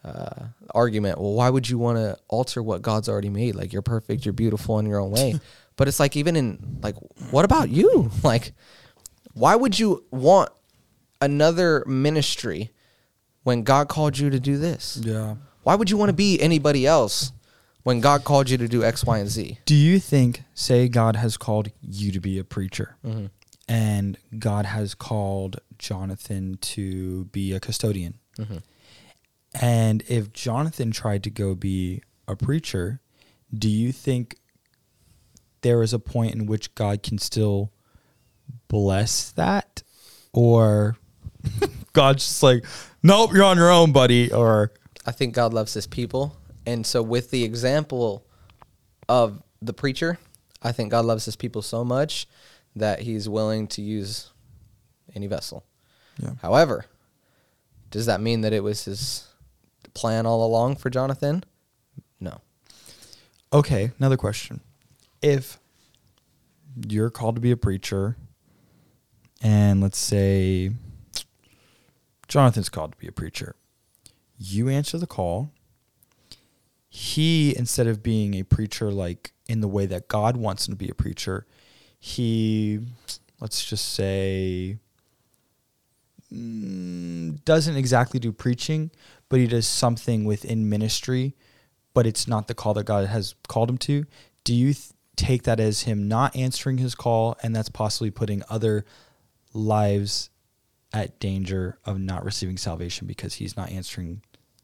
[0.04, 1.20] uh, argument.
[1.20, 3.56] Well, why would you want to alter what God's already made?
[3.56, 5.40] Like you're perfect, you're beautiful in your own way.
[5.76, 6.96] but it's like even in like,
[7.32, 8.12] what about you?
[8.24, 8.54] Like,
[9.34, 10.50] why would you want
[11.22, 12.72] another ministry
[13.44, 15.00] when God called you to do this?
[15.04, 15.36] Yeah.
[15.64, 17.32] Why would you want to be anybody else
[17.84, 19.60] when God called you to do X, Y, and Z?
[19.66, 22.96] Do you think, say, God has called you to be a preacher,
[23.74, 28.58] and God has called Jonathan to be a custodian, mm-hmm.
[29.60, 33.02] and if Jonathan tried to go be a preacher,
[33.52, 34.38] do you think
[35.62, 37.72] there is a point in which God can still
[38.68, 39.82] bless that,
[40.34, 40.96] or
[41.94, 42.64] God's just like,
[43.02, 44.72] nope, you're on your own, buddy, or
[45.04, 46.38] I think God loves his people.
[46.68, 48.24] And so, with the example
[49.10, 50.20] of the preacher,
[50.62, 52.28] I think God loves his people so much
[52.76, 54.32] that he's willing to use
[55.16, 55.64] any vessel.
[56.18, 56.32] Yeah.
[56.42, 56.86] However,
[57.92, 59.28] does that mean that it was his
[59.94, 61.44] plan all along for Jonathan?
[62.20, 62.42] No.
[63.52, 64.62] Okay, another question.
[65.22, 65.60] If
[66.88, 68.18] you're called to be a preacher,
[69.42, 70.72] and let's say
[72.28, 73.56] Jonathan's called to be a preacher,
[74.38, 75.52] you answer the call.
[76.90, 80.78] He, instead of being a preacher like in the way that God wants him to
[80.78, 81.46] be a preacher,
[82.06, 82.82] he,
[83.40, 84.78] let's just say,
[86.34, 88.92] mm, doesn't exactly do preaching,
[89.30, 91.34] but he does something within ministry,
[91.94, 94.04] but it's not the call that God has called him to.
[94.44, 98.44] Do you th- take that as him not answering his call, and that's possibly putting
[98.50, 98.84] other
[99.54, 100.30] lives
[100.92, 104.22] at danger of not receiving salvation because he's not answering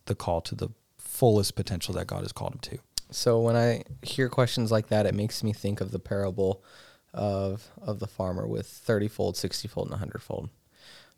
[0.07, 0.67] the call to the
[0.97, 2.79] fullest potential that God has called him to?
[3.11, 6.65] So when I hear questions like that, it makes me think of the parable
[7.13, 10.49] of of the farmer with thirty fold, sixty fold, and hundred fold.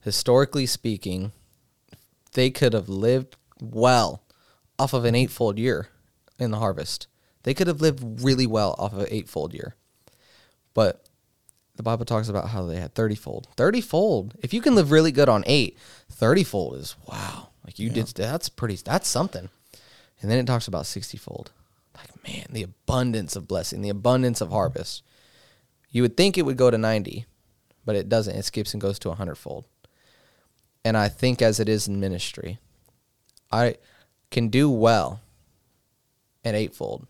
[0.01, 1.31] Historically speaking,
[2.33, 4.23] they could have lived well
[4.79, 5.89] off of an eightfold year
[6.39, 7.07] in the harvest.
[7.43, 9.75] They could have lived really well off of an eightfold year.
[10.73, 11.05] But
[11.75, 13.47] the Bible talks about how they had 30 fold.
[13.57, 14.35] 30 fold.
[14.41, 15.77] If you can live really good on eight,
[16.11, 17.49] 30 fold is wow.
[17.65, 19.49] Like you did, that's pretty, that's something.
[20.21, 21.51] And then it talks about 60 fold.
[21.95, 25.03] Like, man, the abundance of blessing, the abundance of harvest.
[25.91, 27.25] You would think it would go to 90,
[27.85, 28.35] but it doesn't.
[28.35, 29.65] It skips and goes to 100 fold.
[30.83, 32.59] And I think as it is in ministry,
[33.51, 33.75] I
[34.31, 35.21] can do well
[36.43, 37.05] at eightfold,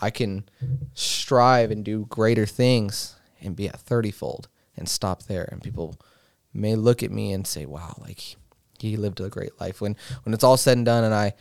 [0.00, 0.48] I can
[0.94, 5.48] strive and do greater things and be at 30 fold and stop there.
[5.50, 5.96] And people
[6.54, 8.36] may look at me and say, wow, like
[8.78, 9.80] he lived a great life.
[9.80, 11.34] When, when it's all said and done and I,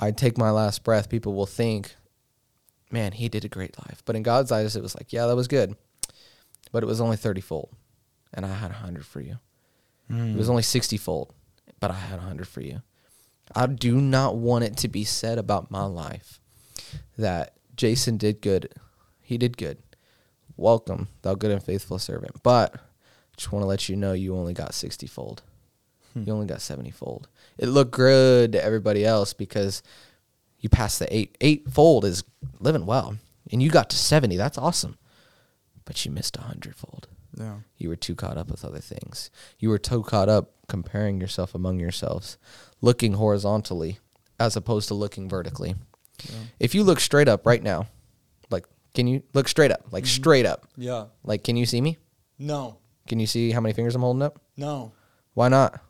[0.00, 1.94] I take my last breath, people will think,
[2.92, 4.02] man, he did a great life.
[4.04, 5.76] But in God's eyes, it was like, yeah, that was good.
[6.70, 7.70] But it was only 30 fold.
[8.32, 9.38] And I had 100 for you.
[10.12, 10.50] It was hmm.
[10.50, 11.32] only 60 fold,
[11.80, 12.82] but I had 100 for you.
[13.54, 16.38] I do not want it to be said about my life
[17.16, 18.74] that Jason did good.
[19.22, 19.78] He did good.
[20.56, 22.42] Welcome, thou good and faithful servant.
[22.42, 22.74] But
[23.36, 25.42] just want to let you know you only got 60 fold.
[26.12, 26.24] Hmm.
[26.26, 27.28] You only got 70 fold.
[27.56, 29.82] It looked good to everybody else because
[30.62, 31.36] you passed the eight.
[31.40, 32.24] Eight fold is
[32.60, 33.18] living well.
[33.50, 34.36] And you got to 70.
[34.36, 34.96] That's awesome.
[35.84, 37.08] But you missed a hundred fold.
[37.36, 37.56] Yeah.
[37.76, 39.30] You were too caught up with other things.
[39.58, 42.38] You were too caught up comparing yourself among yourselves,
[42.80, 43.98] looking horizontally
[44.38, 45.74] as opposed to looking vertically.
[46.60, 47.88] If you look straight up right now,
[48.50, 49.86] like, can you look straight up?
[49.90, 50.22] Like, mm-hmm.
[50.22, 50.68] straight up.
[50.76, 51.06] Yeah.
[51.24, 51.98] Like, can you see me?
[52.38, 52.78] No.
[53.08, 54.40] Can you see how many fingers I'm holding up?
[54.56, 54.92] No.
[55.34, 55.80] Why not?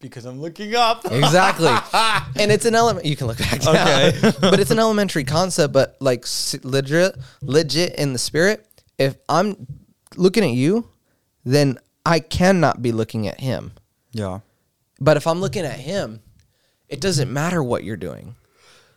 [0.00, 1.04] Because I'm looking up.
[1.04, 1.68] Exactly.
[2.42, 3.76] and it's an element you can look back down.
[3.76, 4.32] Okay.
[4.40, 8.66] but it's an elementary concept, but like s- legit legit in the spirit,
[8.98, 9.66] if I'm
[10.16, 10.88] looking at you,
[11.44, 13.72] then I cannot be looking at him.
[14.12, 14.40] Yeah.
[15.00, 16.20] But if I'm looking at him,
[16.88, 18.36] it doesn't matter what you're doing.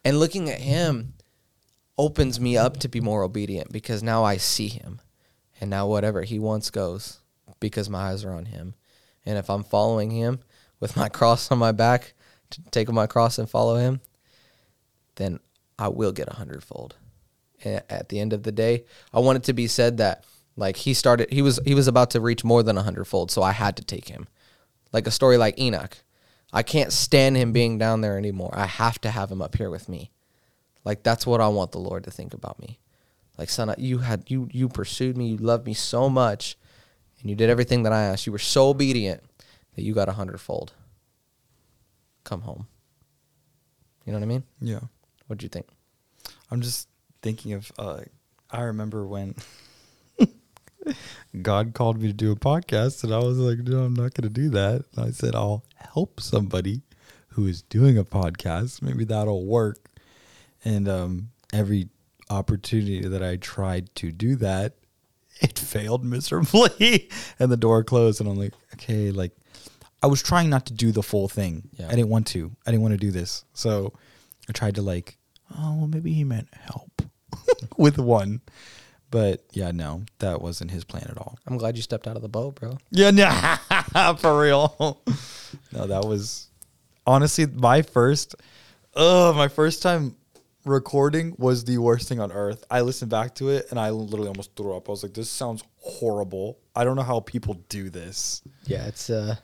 [0.06, 1.14] And looking at him
[1.98, 5.00] opens me up to be more obedient because now I see him.
[5.62, 7.20] And now whatever he wants goes
[7.60, 8.74] because my eyes are on him.
[9.26, 10.40] And if I'm following him
[10.84, 12.14] with my cross on my back,
[12.50, 14.02] to take my cross and follow him,
[15.16, 15.40] then
[15.80, 16.98] I will get a hundredfold.
[17.64, 20.26] And at the end of the day, I want it to be said that
[20.58, 23.42] like he started he was he was about to reach more than a hundredfold, so
[23.42, 24.28] I had to take him
[24.92, 25.98] like a story like Enoch.
[26.52, 28.52] I can't stand him being down there anymore.
[28.54, 30.12] I have to have him up here with me.
[30.84, 32.78] Like that's what I want the Lord to think about me.
[33.38, 36.58] Like son, you had you you pursued me, you loved me so much,
[37.22, 38.26] and you did everything that I asked.
[38.26, 39.24] You were so obedient
[39.76, 40.74] that you got a hundredfold.
[42.24, 42.68] Come home.
[44.06, 44.44] You know what I mean?
[44.62, 44.80] Yeah.
[45.28, 45.68] What do you think?
[46.52, 46.88] I'm just
[47.22, 47.72] thinking of.
[47.78, 48.02] Uh,
[48.52, 49.36] I remember when
[51.42, 54.24] God called me to do a podcast, and I was like, "No, I'm not going
[54.24, 56.82] to do that." And I said, "I'll help somebody
[57.30, 58.82] who is doing a podcast.
[58.82, 59.90] Maybe that'll work."
[60.64, 61.90] And um, every
[62.30, 64.76] opportunity that I tried to do that,
[65.42, 67.10] it failed miserably,
[67.40, 68.20] and the door closed.
[68.20, 69.32] And I'm like, "Okay, like."
[70.04, 71.70] I was trying not to do the full thing.
[71.72, 71.88] Yeah.
[71.88, 72.52] I didn't want to.
[72.68, 73.46] I didn't want to do this.
[73.54, 73.94] So
[74.50, 75.18] I tried to like,
[75.58, 77.02] oh well, maybe he meant help
[77.78, 78.42] with one,
[79.10, 81.40] but yeah, no, that wasn't his plan at all.
[81.48, 82.78] I'm glad you stepped out of the boat, bro.
[82.92, 83.12] Yeah,
[83.96, 85.02] no, for real.
[85.72, 86.50] no, that was
[87.08, 88.36] honestly my first.
[88.96, 90.16] Oh, my first time
[90.66, 92.64] recording was the worst thing on earth.
[92.70, 94.90] I listened back to it and I literally almost threw up.
[94.90, 96.60] I was like, "This sounds horrible.
[96.76, 99.36] I don't know how people do this." Yeah, it's uh,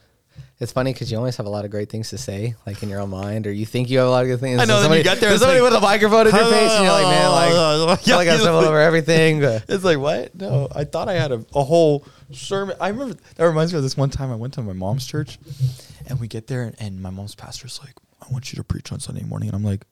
[0.59, 2.89] it's funny because you always have a lot of great things to say, like in
[2.89, 4.59] your own mind, or you think you have a lot of good things.
[4.59, 6.35] I know, and then you somebody, get there, there's somebody like- with a microphone in
[6.35, 9.39] your face, and you're like, man, like, I feel like I Yeah, stumbled over everything.
[9.41, 10.35] but- It's like what?
[10.35, 12.75] No, I thought I had a, a whole sermon.
[12.81, 15.39] I remember that reminds me of this one time I went to my mom's church,
[16.07, 18.91] and we get there, and, and my mom's pastor's like, "I want you to preach
[18.91, 19.85] on Sunday morning," and I'm like,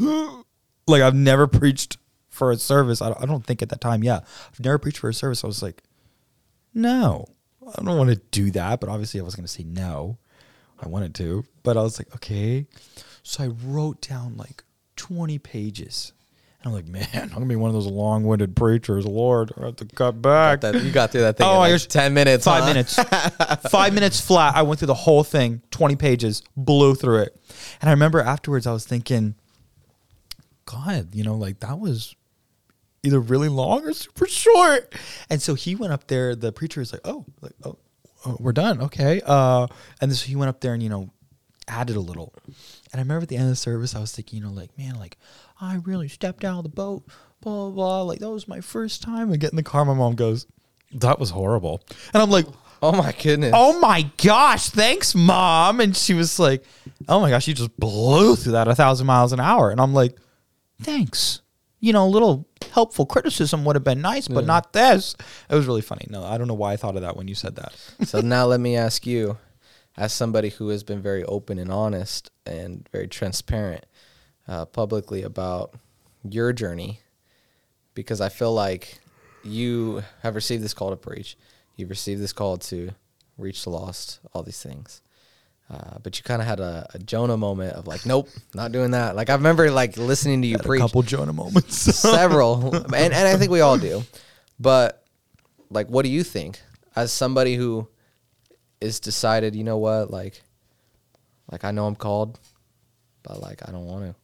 [0.86, 1.98] like I've never preached
[2.28, 3.02] for a service.
[3.02, 4.02] I don't, I don't think at that time.
[4.04, 4.20] Yeah,
[4.52, 5.44] I've never preached for a service.
[5.44, 5.82] I was like,
[6.74, 7.26] no,
[7.78, 8.80] I don't want to do that.
[8.80, 10.18] But obviously, I was going to say no.
[10.82, 12.66] I wanted to, but I was like, okay.
[13.22, 14.64] So I wrote down like
[14.96, 16.12] 20 pages.
[16.62, 19.04] And I'm like, man, I'm gonna be one of those long-winded preachers.
[19.06, 20.60] Lord, I have to cut back.
[20.62, 22.66] that, you got through that thing Oh, in like ten minutes, Five huh?
[22.68, 22.98] minutes.
[23.70, 24.56] Five minutes flat.
[24.56, 27.36] I went through the whole thing, 20 pages, blew through it.
[27.80, 29.34] And I remember afterwards I was thinking,
[30.66, 32.14] God, you know, like that was
[33.02, 34.94] either really long or super short.
[35.28, 37.78] And so he went up there, the preacher was like, Oh, like, oh,
[38.26, 38.80] oh, we're done.
[38.82, 39.20] Okay.
[39.24, 39.66] Uh
[40.00, 41.10] and so he went up there and, you know,
[41.68, 42.34] added a little.
[42.46, 44.76] And I remember at the end of the service, I was thinking, you know, like,
[44.76, 45.16] man, like,
[45.60, 47.04] I really stepped out of the boat,
[47.40, 48.02] blah, blah, blah.
[48.02, 49.30] Like, that was my first time.
[49.30, 49.84] And get in the car.
[49.84, 50.46] My mom goes,
[50.94, 51.82] that was horrible.
[52.12, 52.46] And I'm like,
[52.82, 53.52] Oh my goodness.
[53.54, 55.80] oh my gosh, thanks, mom.
[55.80, 56.64] And she was like,
[57.10, 59.70] oh my gosh, you just blew through that a thousand miles an hour.
[59.70, 60.16] And I'm like,
[60.80, 61.42] thanks.
[61.80, 65.16] You know, a little helpful criticism would have been nice, but not this.
[65.48, 66.06] It was really funny.
[66.10, 67.72] No, I don't know why I thought of that when you said that.
[68.06, 69.38] so now let me ask you,
[69.96, 73.86] as somebody who has been very open and honest and very transparent
[74.46, 75.74] uh, publicly about
[76.22, 77.00] your journey,
[77.94, 79.00] because I feel like
[79.42, 81.36] you have received this call to preach,
[81.76, 82.90] you've received this call to
[83.38, 85.00] reach the lost, all these things.
[85.70, 88.90] Uh, but you kind of had a, a Jonah moment of like, nope, not doing
[88.90, 89.14] that.
[89.14, 91.76] Like I remember like listening to you Had a preach couple Jonah moments.
[91.96, 94.02] several, and and I think we all do.
[94.58, 95.04] But
[95.70, 96.60] like, what do you think
[96.96, 97.86] as somebody who
[98.80, 99.54] is decided?
[99.54, 100.42] You know what, like,
[101.52, 102.40] like I know I'm called,
[103.22, 104.14] but like I don't want to,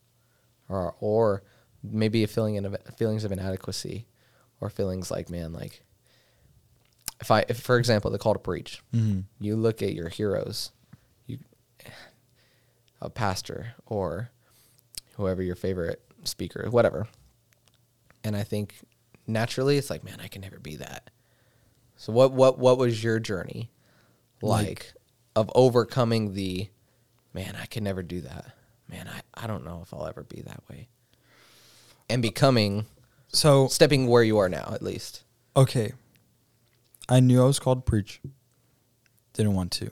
[0.68, 1.42] or or
[1.84, 4.06] maybe a feeling of feelings of inadequacy,
[4.60, 5.80] or feelings like man, like
[7.20, 9.24] if I, if for example, the call to preach, Mhm.
[9.38, 10.70] you look at your heroes,
[13.06, 14.30] a pastor or
[15.16, 17.06] whoever your favorite speaker, whatever.
[18.24, 18.74] And I think
[19.26, 21.08] naturally it's like, man, I can never be that.
[21.96, 23.70] So what what what was your journey
[24.42, 24.92] like, Like-
[25.36, 26.68] of overcoming the
[27.32, 28.52] man, I can never do that.
[28.88, 30.88] Man, I, I don't know if I'll ever be that way.
[32.08, 32.86] And becoming
[33.28, 35.22] so stepping where you are now at least.
[35.56, 35.92] okay,
[37.08, 38.20] I knew I was called to preach.
[39.32, 39.90] Didn't want to.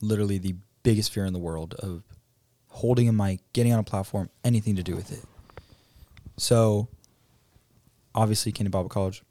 [0.00, 2.02] Literally the biggest fear in the world of
[2.72, 5.22] holding a mic, getting on a platform, anything to do with it.
[6.38, 6.88] So,
[8.14, 9.22] obviously, came to Bible college,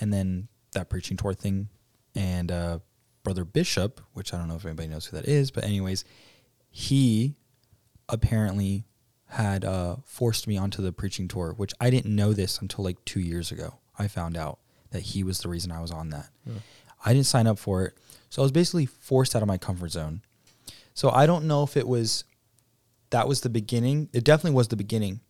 [0.00, 1.68] and then that preaching tour thing,
[2.14, 2.78] and uh,
[3.24, 6.04] brother Bishop, which I don't know if anybody knows who that is, but anyways,
[6.70, 7.34] he
[8.08, 8.84] apparently
[9.26, 13.02] had uh, forced me onto the preaching tour, which I didn't know this until like
[13.06, 13.74] two years ago.
[13.98, 14.58] I found out
[14.90, 16.28] that he was the reason I was on that.
[17.04, 17.94] I didn't sign up for it,
[18.28, 20.20] so I was basically forced out of my comfort zone.
[20.94, 22.24] So I don't know if it was
[23.12, 24.08] that was the beginning.
[24.12, 25.20] It definitely was the beginning.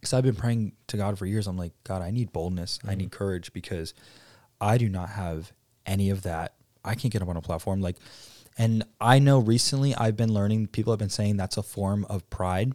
[0.00, 1.46] Because I've been praying to God for years.
[1.46, 2.78] I'm like, God, I need boldness.
[2.86, 3.18] I need mm-hmm.
[3.18, 3.92] courage because
[4.58, 5.52] I do not have
[5.84, 6.54] any of that.
[6.82, 7.82] I can't get up on a platform.
[7.82, 7.96] Like,
[8.56, 12.28] and I know recently I've been learning, people have been saying that's a form of
[12.30, 12.72] pride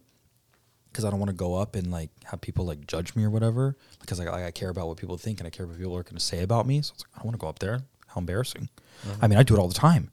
[0.91, 3.31] because I don't want to go up and like have people like judge me or
[3.31, 6.03] whatever because like, I care about what people think and I care what people are
[6.03, 6.81] going to say about me.
[6.81, 7.79] So it's like, I don't want to go up there.
[8.07, 8.69] How embarrassing.
[9.03, 9.29] I mm-hmm.
[9.29, 10.11] mean, I do it all the time.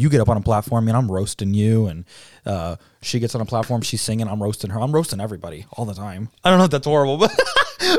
[0.00, 2.06] You get up on a platform and I'm roasting you, and
[2.46, 4.80] uh, she gets on a platform, she's singing, I'm roasting her.
[4.80, 6.30] I'm roasting everybody all the time.
[6.42, 7.30] I don't know if that's horrible, but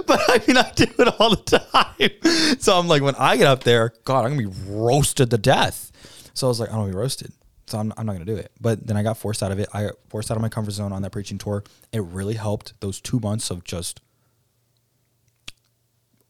[0.08, 2.58] but I mean, I do it all the time.
[2.60, 5.92] So I'm like, when I get up there, God, I'm gonna be roasted to death.
[6.34, 7.34] So I was like, I don't want to be roasted.
[7.68, 8.52] So I'm, I'm not gonna do it.
[8.60, 9.70] But then I got forced out of it.
[9.72, 11.64] I got forced out of my comfort zone on that preaching tour.
[11.94, 12.74] It really helped.
[12.82, 14.02] Those two months of just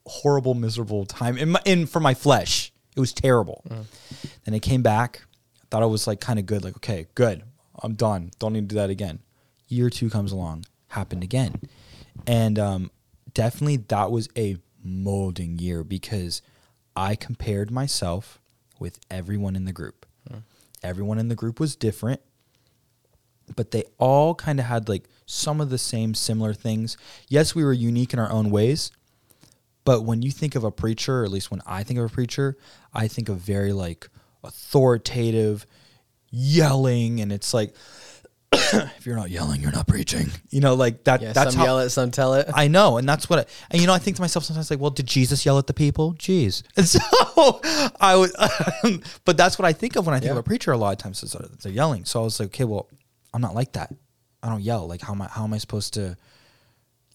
[0.05, 2.73] horrible, miserable time in, my, in for my flesh.
[2.95, 3.63] It was terrible.
[4.43, 5.21] Then I came back.
[5.71, 6.63] Thought I was like kind of good.
[6.63, 7.43] Like okay, good.
[7.81, 8.31] I'm done.
[8.39, 9.19] Don't need to do that again.
[9.67, 10.65] Year two comes along.
[10.89, 11.61] Happened again,
[12.27, 12.91] and um,
[13.33, 16.41] definitely that was a molding year because
[16.95, 18.39] I compared myself
[18.77, 20.05] with everyone in the group.
[20.83, 22.21] Everyone in the group was different
[23.55, 26.97] but they all kind of had like some of the same similar things.
[27.27, 28.91] Yes, we were unique in our own ways,
[29.83, 32.13] but when you think of a preacher, or at least when I think of a
[32.13, 32.57] preacher,
[32.93, 34.09] I think of very like
[34.43, 35.65] authoritative,
[36.29, 37.73] yelling, and it's like
[38.53, 40.29] if you're not yelling, you're not preaching.
[40.49, 41.21] You know, like that.
[41.21, 42.47] Yeah, that's some how yell it, some tell it.
[42.53, 43.39] I know, and that's what.
[43.39, 45.67] I, and you know, I think to myself sometimes, like, well, did Jesus yell at
[45.67, 46.13] the people?
[46.15, 46.63] Jeez.
[46.75, 46.99] And so
[47.99, 48.31] I would,
[49.25, 50.31] but that's what I think of when I think Yeah.
[50.33, 50.71] of a preacher.
[50.71, 52.05] A lot of times is they're yelling.
[52.05, 52.87] So I was like, okay, well,
[53.33, 53.93] I'm not like that.
[54.43, 54.87] I don't yell.
[54.87, 55.27] Like, how am I?
[55.27, 56.17] How am I supposed to?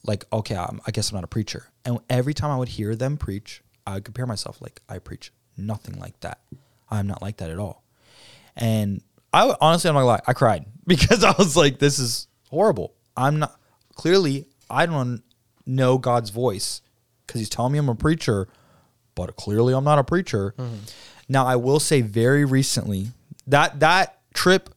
[0.05, 1.67] Like, okay, I'm, I guess I'm not a preacher.
[1.85, 4.63] And every time I would hear them preach, I would compare myself.
[4.63, 6.39] Like, I preach nothing like that.
[6.91, 7.85] I'm not like that at all.
[8.57, 12.95] And I honestly, I'm not gonna I cried because I was like, this is horrible.
[13.17, 13.59] I'm not
[13.95, 15.23] clearly I don't
[15.67, 16.83] know God's voice
[17.27, 18.49] because He's telling me I'm a preacher,
[19.15, 20.55] but clearly I'm not a preacher.
[20.59, 20.77] Mm-hmm.
[21.29, 23.09] Now I will say, very recently
[23.47, 24.71] that that trip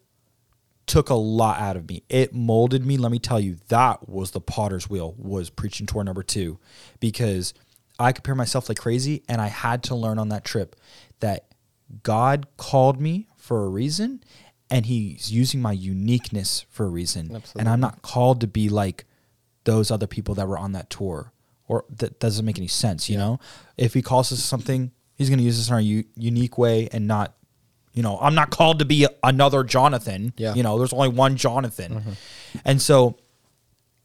[0.87, 2.03] took a lot out of me.
[2.09, 2.97] It molded me.
[2.97, 5.13] Let me tell you, that was the potter's wheel.
[5.17, 6.59] Was preaching tour number two
[6.99, 7.53] because
[7.99, 10.75] I compare myself like crazy, and I had to learn on that trip
[11.19, 11.45] that
[12.03, 14.23] God called me for a reason,
[14.69, 19.05] and He's using my uniqueness for a reason, and I'm not called to be like
[19.63, 21.33] those other people that were on that tour.
[21.67, 23.39] Or that doesn't make any sense, you know.
[23.77, 26.89] If He calls us something, He's going to use us in our u- unique way,
[26.91, 27.35] and not
[27.93, 30.33] you know, I'm not called to be another Jonathan.
[30.37, 30.53] Yeah.
[30.53, 31.95] You know, there's only one Jonathan.
[31.95, 32.11] Mm-hmm.
[32.65, 33.17] And so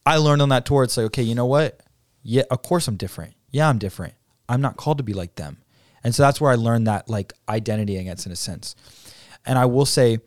[0.07, 1.80] I learned on that tour, it's like, okay, you know what?
[2.22, 3.35] Yeah, of course I'm different.
[3.51, 4.14] Yeah, I'm different.
[4.49, 5.59] I'm not called to be like them.
[6.05, 8.76] And so that's where I learned that like identity, I guess, in a sense.
[9.46, 10.18] And I will say,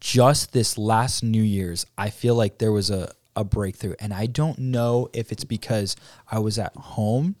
[0.00, 3.94] just this last New Year's, I feel like there was a, a breakthrough.
[3.98, 5.96] And I don't know if it's because
[6.30, 7.36] I was at home.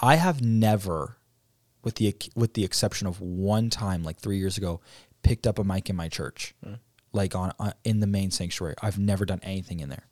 [0.00, 1.16] I have never
[1.86, 4.80] with the with the exception of one time like 3 years ago
[5.22, 6.80] picked up a mic in my church mm.
[7.12, 10.08] like on, on in the main sanctuary i've never done anything in there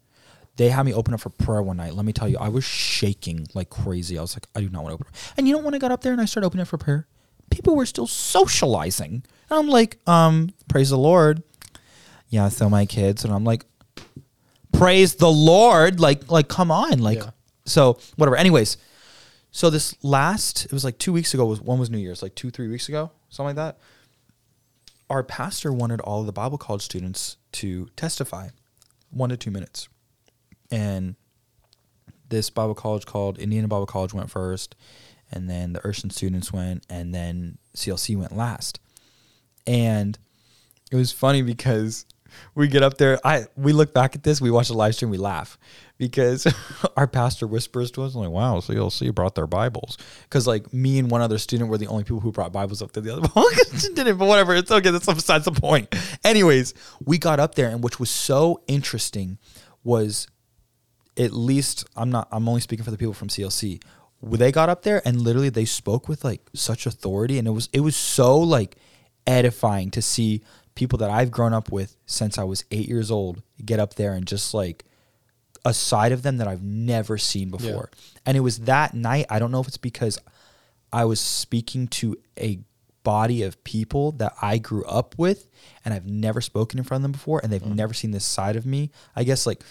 [0.57, 2.65] they had me open up for prayer one night let me tell you i was
[2.65, 5.15] shaking like crazy i was like i do not want to open up.
[5.37, 7.07] and you know when i got up there and i started opening up for prayer
[7.51, 11.43] people were still socializing and i'm like um praise the lord
[12.31, 13.65] yeah, so my kids, and I'm like,
[14.73, 17.31] praise the Lord, like like come on, like Yeah.
[17.65, 18.35] so whatever.
[18.37, 18.77] Anyways,
[19.53, 22.35] so this last it was like two weeks ago was one was New Year's, like
[22.35, 23.79] two three weeks ago, something like that.
[25.09, 28.49] Our pastor wanted all of the Bible college students to testify,
[29.11, 29.89] one to two minutes,
[30.71, 31.17] and
[32.29, 34.75] this Bible college called Indiana Bible College went first,
[35.31, 38.81] and then the Urshan students went, and then CLC went last.
[39.67, 40.19] And
[40.91, 42.07] it was funny because
[42.55, 43.19] we get up there.
[43.25, 45.59] I we look back at this, we watch the live stream, we laugh
[45.99, 46.47] because
[46.97, 51.11] our pastor whispers to us like, "Wow, CLC brought their Bibles." Because like me and
[51.11, 53.29] one other student were the only people who brought Bibles up to the other
[53.95, 54.55] didn't, but whatever.
[54.55, 54.91] It's okay.
[54.91, 55.95] That's besides the point.
[56.25, 59.39] Anyways, we got up there, and which was so interesting
[59.83, 60.27] was
[61.17, 63.83] at least I'm not I'm only speaking for the people from CLC.
[64.23, 67.69] They got up there and literally they spoke with like such authority and it was
[67.73, 68.77] it was so like
[69.27, 70.43] edifying to see
[70.75, 74.15] people that I've grown up with since I was 8 years old get up there
[74.15, 74.85] and just like
[75.65, 77.91] a side of them that I've never seen before.
[78.27, 80.19] And it was that night, I don't know if it's because
[80.93, 82.61] I was speaking to a
[83.03, 85.49] body of people that I grew up with
[85.85, 87.75] and I've never spoken in front of them before and they've mm.
[87.75, 88.91] never seen this side of me.
[89.15, 89.63] I guess like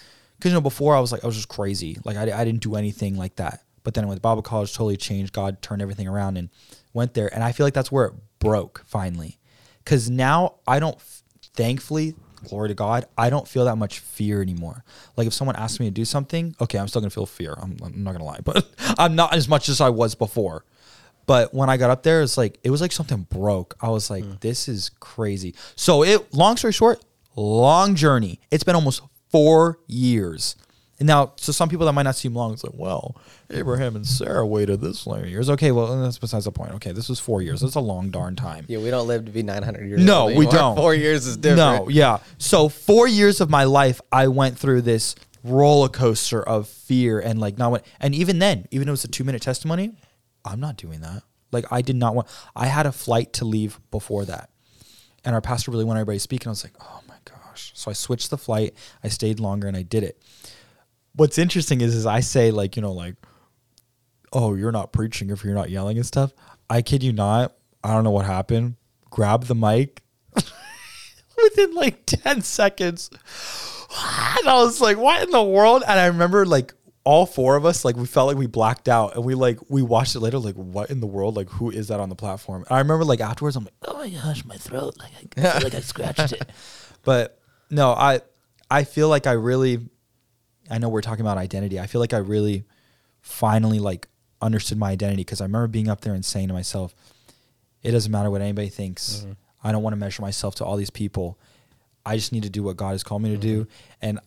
[0.44, 1.98] cuz you know before I was like I was just crazy.
[2.04, 3.62] Like I, I didn't do anything like that.
[3.82, 5.32] But then went with Bible college totally changed.
[5.32, 6.48] God turned everything around and
[6.92, 9.38] went there and I feel like that's where it broke finally.
[9.84, 11.00] Cuz now I don't
[11.54, 12.14] thankfully
[12.44, 14.84] glory to God, I don't feel that much fear anymore.
[15.16, 17.54] Like if someone asks me to do something, okay, I'm still gonna feel fear.
[17.60, 18.66] I'm, I'm not gonna lie, but
[18.98, 20.64] I'm not as much as I was before.
[21.26, 23.74] But when I got up there, it's like it was like something broke.
[23.80, 24.40] I was like, mm.
[24.40, 25.54] this is crazy.
[25.74, 27.02] So it long story short,
[27.36, 28.40] long journey.
[28.50, 29.02] It's been almost
[29.34, 30.54] four years.
[31.00, 33.16] And now, so some people that might not seem long, it's like, well,
[33.50, 35.50] Abraham and Sarah waited this many years.
[35.50, 36.70] Okay, well, that's besides the point.
[36.74, 37.62] Okay, this was four years.
[37.62, 38.64] That's a long darn time.
[38.68, 40.34] Yeah, we don't live to be 900 years No, old.
[40.34, 40.76] No, we don't.
[40.76, 41.86] Four years is different.
[41.86, 42.18] No, yeah.
[42.38, 47.40] So four years of my life, I went through this roller coaster of fear and
[47.40, 47.84] like not what.
[47.98, 49.96] And even then, even though it was a two minute testimony,
[50.44, 51.24] I'm not doing that.
[51.50, 52.28] Like I did not want.
[52.54, 54.48] I had a flight to leave before that,
[55.24, 57.00] and our pastor really wanted everybody to speak, and I was like, oh.
[57.84, 58.74] So I switched the flight.
[59.02, 60.22] I stayed longer, and I did it.
[61.14, 63.16] What's interesting is, is I say like you know like,
[64.32, 66.32] oh you're not preaching if you're not yelling and stuff.
[66.68, 67.54] I kid you not.
[67.82, 68.76] I don't know what happened.
[69.10, 70.02] Grab the mic
[71.42, 73.10] within like 10 seconds.
[73.96, 75.84] And I was like, what in the world?
[75.86, 76.74] And I remember like
[77.04, 79.82] all four of us, like we felt like we blacked out and we like, we
[79.82, 81.36] watched it later, like, what in the world?
[81.36, 82.64] Like, who is that on the platform?
[82.68, 84.96] And I remember like afterwards, I'm like, oh my gosh, my throat.
[84.98, 86.50] Like, I feel like I scratched it.
[87.04, 87.38] But
[87.74, 88.20] no, I,
[88.70, 89.80] I feel like I really,
[90.70, 91.78] I know we're talking about identity.
[91.80, 92.64] I feel like I really
[93.20, 94.08] finally like
[94.40, 96.94] understood my identity because I remember being up there and saying to myself,
[97.82, 99.20] it doesn't matter what anybody thinks.
[99.20, 99.32] Mm-hmm.
[99.62, 101.38] I don't want to measure myself to all these people.
[102.06, 103.62] I just need to do what God has called me to do.
[103.62, 103.92] Mm-hmm.
[104.02, 104.18] And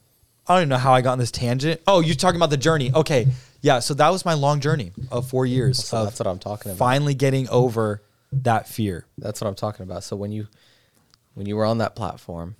[0.48, 1.82] I don't even know how I got on this tangent.
[1.88, 2.92] Oh, you're talking about the journey.
[2.94, 3.28] Okay.
[3.62, 3.80] Yeah.
[3.80, 6.80] So that was my long journey of four years So that's what I'm talking about.
[6.80, 9.06] finally getting over that fear.
[9.18, 10.04] That's what I'm talking about.
[10.04, 10.48] So when you
[11.34, 12.56] when you were on that platform,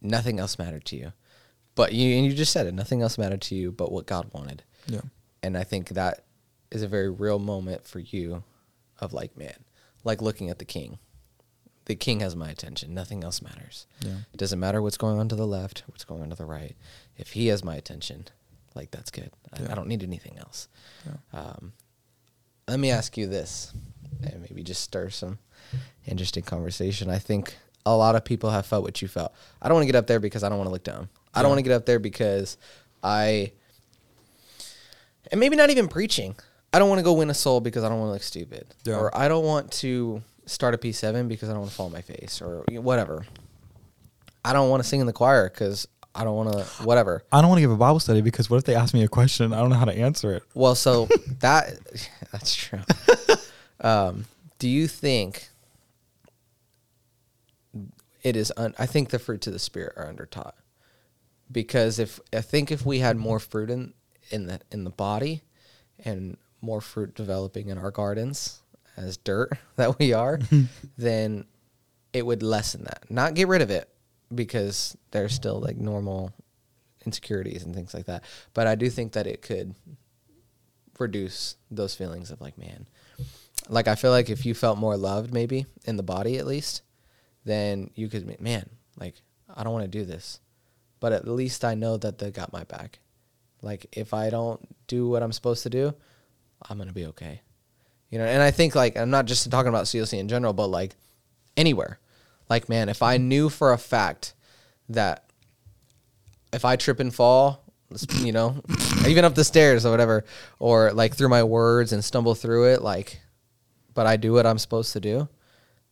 [0.00, 1.12] nothing else mattered to you.
[1.74, 4.30] But you and you just said it, nothing else mattered to you but what God
[4.32, 4.64] wanted.
[4.86, 5.02] Yeah.
[5.42, 6.24] And I think that
[6.70, 8.42] is a very real moment for you
[8.98, 9.64] of like, man,
[10.04, 10.98] like looking at the king.
[11.86, 12.94] The king has my attention.
[12.94, 13.86] Nothing else matters.
[14.00, 14.16] Yeah.
[14.32, 16.76] It doesn't matter what's going on to the left, what's going on to the right.
[17.16, 18.26] If he has my attention,
[18.74, 19.30] like that's good.
[19.52, 19.72] I, Yeah.
[19.72, 20.68] I don't need anything else.
[21.06, 21.40] Yeah.
[21.40, 21.72] Um,
[22.68, 23.72] let me ask you this,
[24.22, 25.38] and maybe just stir some
[26.06, 27.10] interesting conversation.
[27.10, 29.32] I think a lot of people have felt what you felt.
[29.62, 31.08] I don't want to get up there because I don't want to look dumb.
[31.34, 32.56] I don't want to get up there because
[33.02, 33.52] I,
[35.30, 36.34] and maybe not even preaching.
[36.72, 38.66] I don't want to go win a soul because I don't want to look stupid,
[38.84, 38.96] Yeah.
[38.96, 41.92] or I don't want to start a P7 because I don't want to fall on
[41.92, 43.26] my face, or you know, whatever.
[44.44, 47.22] I don't want to sing in the choir because I don't want to whatever.
[47.32, 49.08] I don't want to give a Bible study because what if they ask me a
[49.08, 49.46] question?
[49.46, 50.42] And I don't know how to answer it.
[50.54, 51.08] Well, so
[51.40, 51.76] that
[52.32, 52.80] that's true.
[53.80, 54.24] um,
[54.58, 55.48] do you think
[58.22, 58.52] it is?
[58.56, 60.56] Un- I think the fruits of the spirit are under taught
[61.50, 63.94] because if I think if we had more fruit in
[64.30, 65.42] in the in the body
[66.04, 68.62] and more fruit developing in our gardens
[68.96, 70.38] as dirt that we are,
[70.98, 71.44] then
[72.12, 73.04] it would lessen that.
[73.10, 73.88] Not get rid of it
[74.34, 76.32] because there's still like normal
[77.04, 78.24] insecurities and things like that.
[78.54, 79.74] But I do think that it could
[80.98, 82.86] reduce those feelings of like, man,
[83.68, 86.82] like I feel like if you felt more loved, maybe in the body at least,
[87.44, 88.68] then you could, man,
[88.98, 89.14] like
[89.54, 90.40] I don't want to do this,
[91.00, 92.98] but at least I know that they got my back.
[93.62, 95.94] Like if I don't do what I'm supposed to do,
[96.68, 97.40] I'm gonna be okay.
[98.10, 100.68] You know, and I think like I'm not just talking about CLC in general, but
[100.68, 100.96] like
[101.56, 101.98] anywhere.
[102.48, 104.34] Like man, if I knew for a fact
[104.88, 105.24] that
[106.52, 107.64] if I trip and fall,
[108.18, 108.62] you know,
[109.06, 110.24] even up the stairs or whatever,
[110.58, 113.20] or like through my words and stumble through it, like,
[113.94, 115.28] but I do what I'm supposed to do,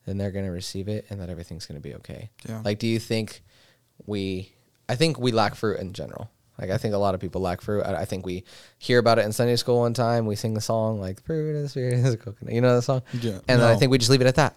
[0.09, 2.31] then they're going to receive it and that everything's going to be okay.
[2.49, 2.63] Yeah.
[2.65, 3.43] Like, do you think
[4.07, 4.53] we,
[4.89, 6.31] I think we lack fruit in general.
[6.59, 7.83] Like, I think a lot of people lack fruit.
[7.83, 8.43] I, I think we
[8.79, 10.27] hear about it in Sunday school one time.
[10.27, 12.53] We sing the song, like, fruit of the spirit is a coconut.
[12.55, 13.03] You know the song?
[13.13, 13.39] Yeah.
[13.47, 14.57] And then I think we just leave it at that.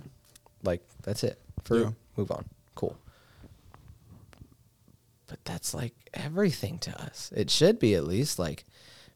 [0.64, 1.39] Like, that's it.
[1.64, 1.91] Fruit, Yeah.
[2.18, 2.45] move on.
[2.74, 2.97] Cool.
[5.28, 7.32] But that's like everything to us.
[7.36, 8.66] It should be at least like,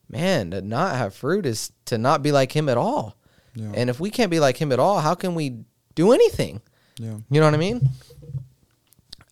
[0.08, 3.16] man, to not have fruit is to not be like him at all.
[3.54, 3.72] Yeah.
[3.74, 5.64] And if we can't be like him at all, how can we
[5.96, 6.60] do anything?
[6.98, 7.16] Yeah.
[7.28, 7.88] You know what I mean?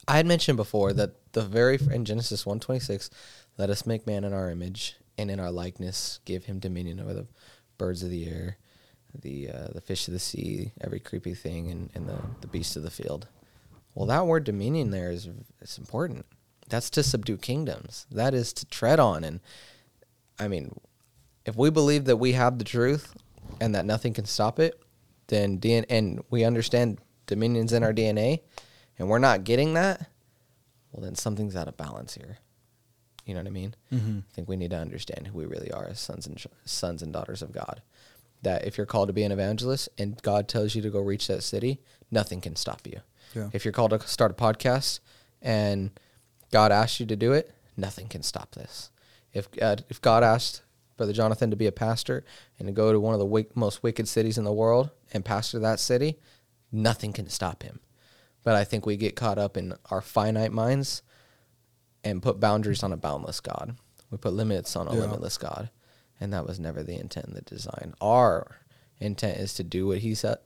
[0.09, 3.09] I had mentioned before that the very in Genesis one twenty six,
[3.57, 7.15] let us make man in our image and in our likeness, give him dominion over
[7.15, 7.27] the
[7.79, 8.59] birds of the air,
[9.19, 12.77] the uh, the fish of the sea, every creepy thing, and, and the the beasts
[12.77, 13.29] of the field.
[13.95, 15.29] Well, that word dominion there is
[15.61, 16.27] is important.
[16.69, 18.07] That's to subdue kingdoms.
[18.11, 19.23] That is to tread on.
[19.23, 19.41] And
[20.39, 20.81] I mean,
[21.47, 23.15] if we believe that we have the truth
[23.61, 24.81] and that nothing can stop it,
[25.29, 28.41] then DN- and we understand dominions in our DNA,
[28.99, 30.09] and we're not getting that,
[30.93, 32.39] well, then something's out of balance here.
[33.25, 33.75] You know what I mean?
[33.93, 34.19] Mm-hmm.
[34.19, 37.13] I think we need to understand who we really are as sons and sons and
[37.13, 37.83] daughters of God.
[38.43, 41.27] That if you're called to be an evangelist and God tells you to go reach
[41.29, 43.01] that city, nothing can stop you.
[43.35, 43.49] Yeah.
[43.55, 45.01] If you're called to start a podcast
[45.41, 45.91] and
[46.53, 48.91] God asked you to do it, nothing can stop this.
[49.33, 50.63] If uh, if God asked
[50.97, 52.25] Brother Jonathan to be a pastor
[52.59, 55.25] and to go to one of the wick- most wicked cities in the world and
[55.25, 56.19] pastor that city,
[56.71, 57.81] nothing can stop him.
[58.43, 61.03] But I think we get caught up in our finite minds
[62.03, 63.77] and put boundaries on a boundless God.
[64.11, 65.01] We put limits on a Yeah.
[65.01, 65.71] limitless God.
[66.21, 67.95] And that was never the intent and the design.
[68.01, 68.59] Our
[69.01, 70.37] intent is to do what he says,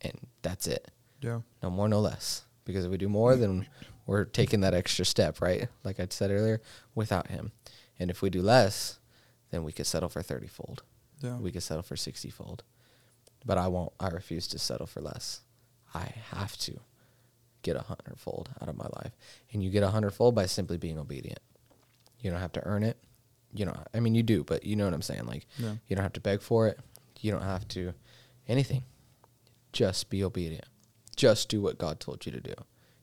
[0.00, 0.88] and that's it.
[1.20, 1.40] Yeah.
[1.62, 2.44] No more, no less.
[2.64, 3.66] Because if we do more, then
[4.06, 5.68] we're taking that extra step, right?
[5.82, 6.60] Like I said earlier,
[6.94, 7.50] without him.
[7.98, 8.99] And if we do less,
[9.50, 10.82] then we could settle for 30 fold.
[11.20, 11.36] Yeah.
[11.36, 12.62] We could settle for 60 fold.
[13.44, 13.92] But I won't.
[13.98, 15.40] I refuse to settle for less.
[15.94, 16.80] I have to
[17.62, 19.12] get a hundredfold out of my life.
[19.52, 21.40] And you get a hundredfold by simply being obedient.
[22.20, 22.96] You don't have to earn it.
[23.52, 25.24] You know, I mean, you do, but you know what I'm saying.
[25.26, 25.74] Like, Yeah.
[25.88, 26.78] you don't have to beg for it.
[27.20, 27.92] You don't have to
[28.46, 28.84] anything.
[29.72, 30.66] Just be obedient.
[31.16, 32.54] Just do what God told you to do.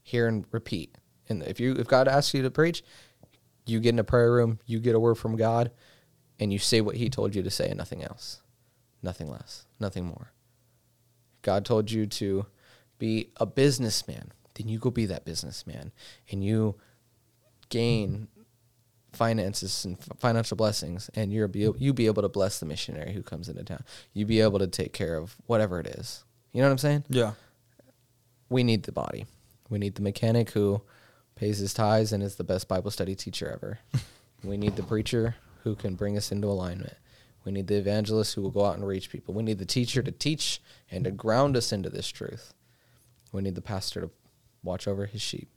[0.04, 0.98] Hear and repeat.
[1.30, 2.84] And if you if God asks you to preach,
[3.66, 5.72] you get in a prayer room, you get a word from God,
[6.40, 8.42] and you say what He told you to say and nothing else.
[9.02, 9.66] Nothing less.
[9.80, 10.32] Nothing more.
[11.42, 12.46] God told you to
[13.00, 15.92] be a businessman, then you go be that businessman
[16.32, 16.76] and you
[17.70, 18.28] gain
[19.14, 23.14] finances and f- financial blessings and you're be, you be able to bless the missionary
[23.14, 23.84] who comes into town.
[24.14, 26.24] You be able to take care of whatever it is.
[26.54, 27.04] You know what I'm saying?
[27.10, 27.34] Yeah.
[28.50, 29.26] We need the body.
[29.70, 30.82] We need the mechanic who
[31.36, 33.80] pays his tithes and is the best Bible study teacher ever.
[34.44, 35.36] we need the preacher
[35.68, 36.94] who can bring us into alignment.
[37.44, 39.34] We need the evangelist who will go out and reach people.
[39.34, 42.54] We need the teacher to teach and to ground us into this truth.
[43.34, 44.10] We need the pastor to
[44.64, 45.50] watch over his sheep,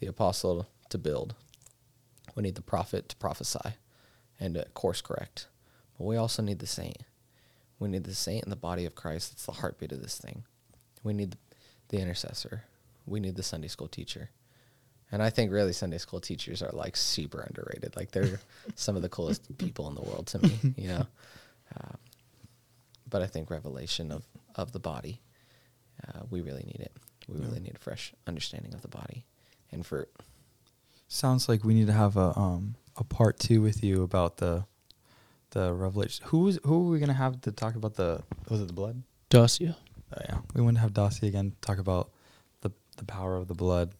[0.00, 1.34] the apostle to build.
[2.34, 3.74] We need the prophet to prophesy
[4.40, 5.48] and to course correct.
[5.98, 7.02] But we also need the saint.
[7.78, 9.32] We need the saint in the body of Christ.
[9.32, 10.44] That's the heartbeat of this thing.
[11.02, 11.36] We need
[11.90, 12.64] the intercessor.
[13.04, 14.30] We need the Sunday school teacher.
[15.12, 17.94] And I think really Sunday school teachers are like super underrated.
[17.96, 18.40] Like they're
[18.74, 21.06] some of the coolest people in the world to me, you know.
[21.76, 21.96] Um,
[23.08, 24.24] but I think revelation of,
[24.56, 25.20] of the body,
[26.08, 26.92] uh, we really need it.
[27.28, 27.46] We Yeah.
[27.46, 29.24] really need a fresh understanding of the body
[29.70, 30.08] and fruit.
[31.08, 34.64] Sounds like we need to have a um a part two with you about the
[35.50, 36.26] the revelation.
[36.28, 39.02] Who was who are we gonna have to talk about the was it the blood?
[39.30, 39.76] Dacia.
[40.12, 42.10] Oh, yeah, we want to have Dossie again talk about
[42.62, 43.92] the the power of the blood.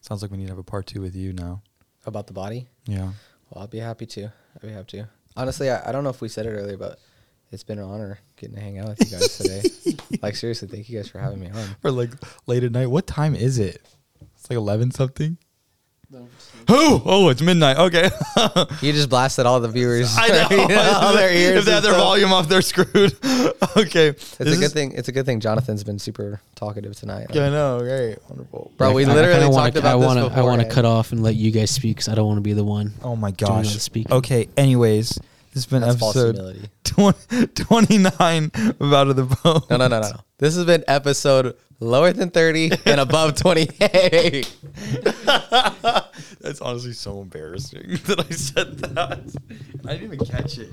[0.00, 1.62] Sounds like we need to have a part two with you now.
[2.06, 2.68] About the body?
[2.86, 3.12] Yeah.
[3.50, 4.24] Well, I'll be happy to.
[4.24, 5.08] I'll be happy to.
[5.36, 6.98] Honestly, I, I don't know if we said it earlier, but
[7.52, 9.96] it's been an honor getting to hang out with you guys today.
[10.22, 11.68] like seriously, thank you guys for having me on.
[11.84, 12.12] Or like
[12.46, 12.86] late at night.
[12.86, 13.82] What time is it?
[14.36, 15.36] It's like eleven something.
[16.12, 17.02] Who?
[17.04, 17.76] Oh, it's midnight.
[17.78, 18.10] Okay.
[18.82, 20.14] You just blasted all the viewers.
[20.18, 20.46] I know.
[20.62, 21.58] you know, all their ears.
[21.58, 22.02] if they have their stuff.
[22.02, 23.14] volume off, they're screwed.
[23.76, 24.08] okay.
[24.08, 24.92] It's This a good is- thing.
[24.92, 25.40] It's a good thing.
[25.40, 27.28] Jonathan's been super talkative tonight.
[27.32, 27.78] Yeah, I know.
[27.80, 28.18] Great.
[28.28, 28.72] Wonderful.
[28.76, 30.68] Bro, we I- I literally kinda wanna- talked about I this wanna, I want to
[30.68, 32.92] cut off and let you guys speak because I don't want to be the one.
[33.02, 33.74] Oh my Doing gosh.
[33.74, 34.12] the speaking.
[34.12, 34.48] Okay.
[34.56, 35.20] Anyways, this
[35.54, 38.50] has been That's episode 20, 29
[38.80, 39.68] of Out of the Boat.
[39.70, 40.16] No, no, no, no, no.
[40.38, 44.54] This has been episode lower than thirty and above twenty-eight.
[46.40, 49.34] That's honestly so embarrassing that I said that.
[49.86, 50.70] I didn't even catch it.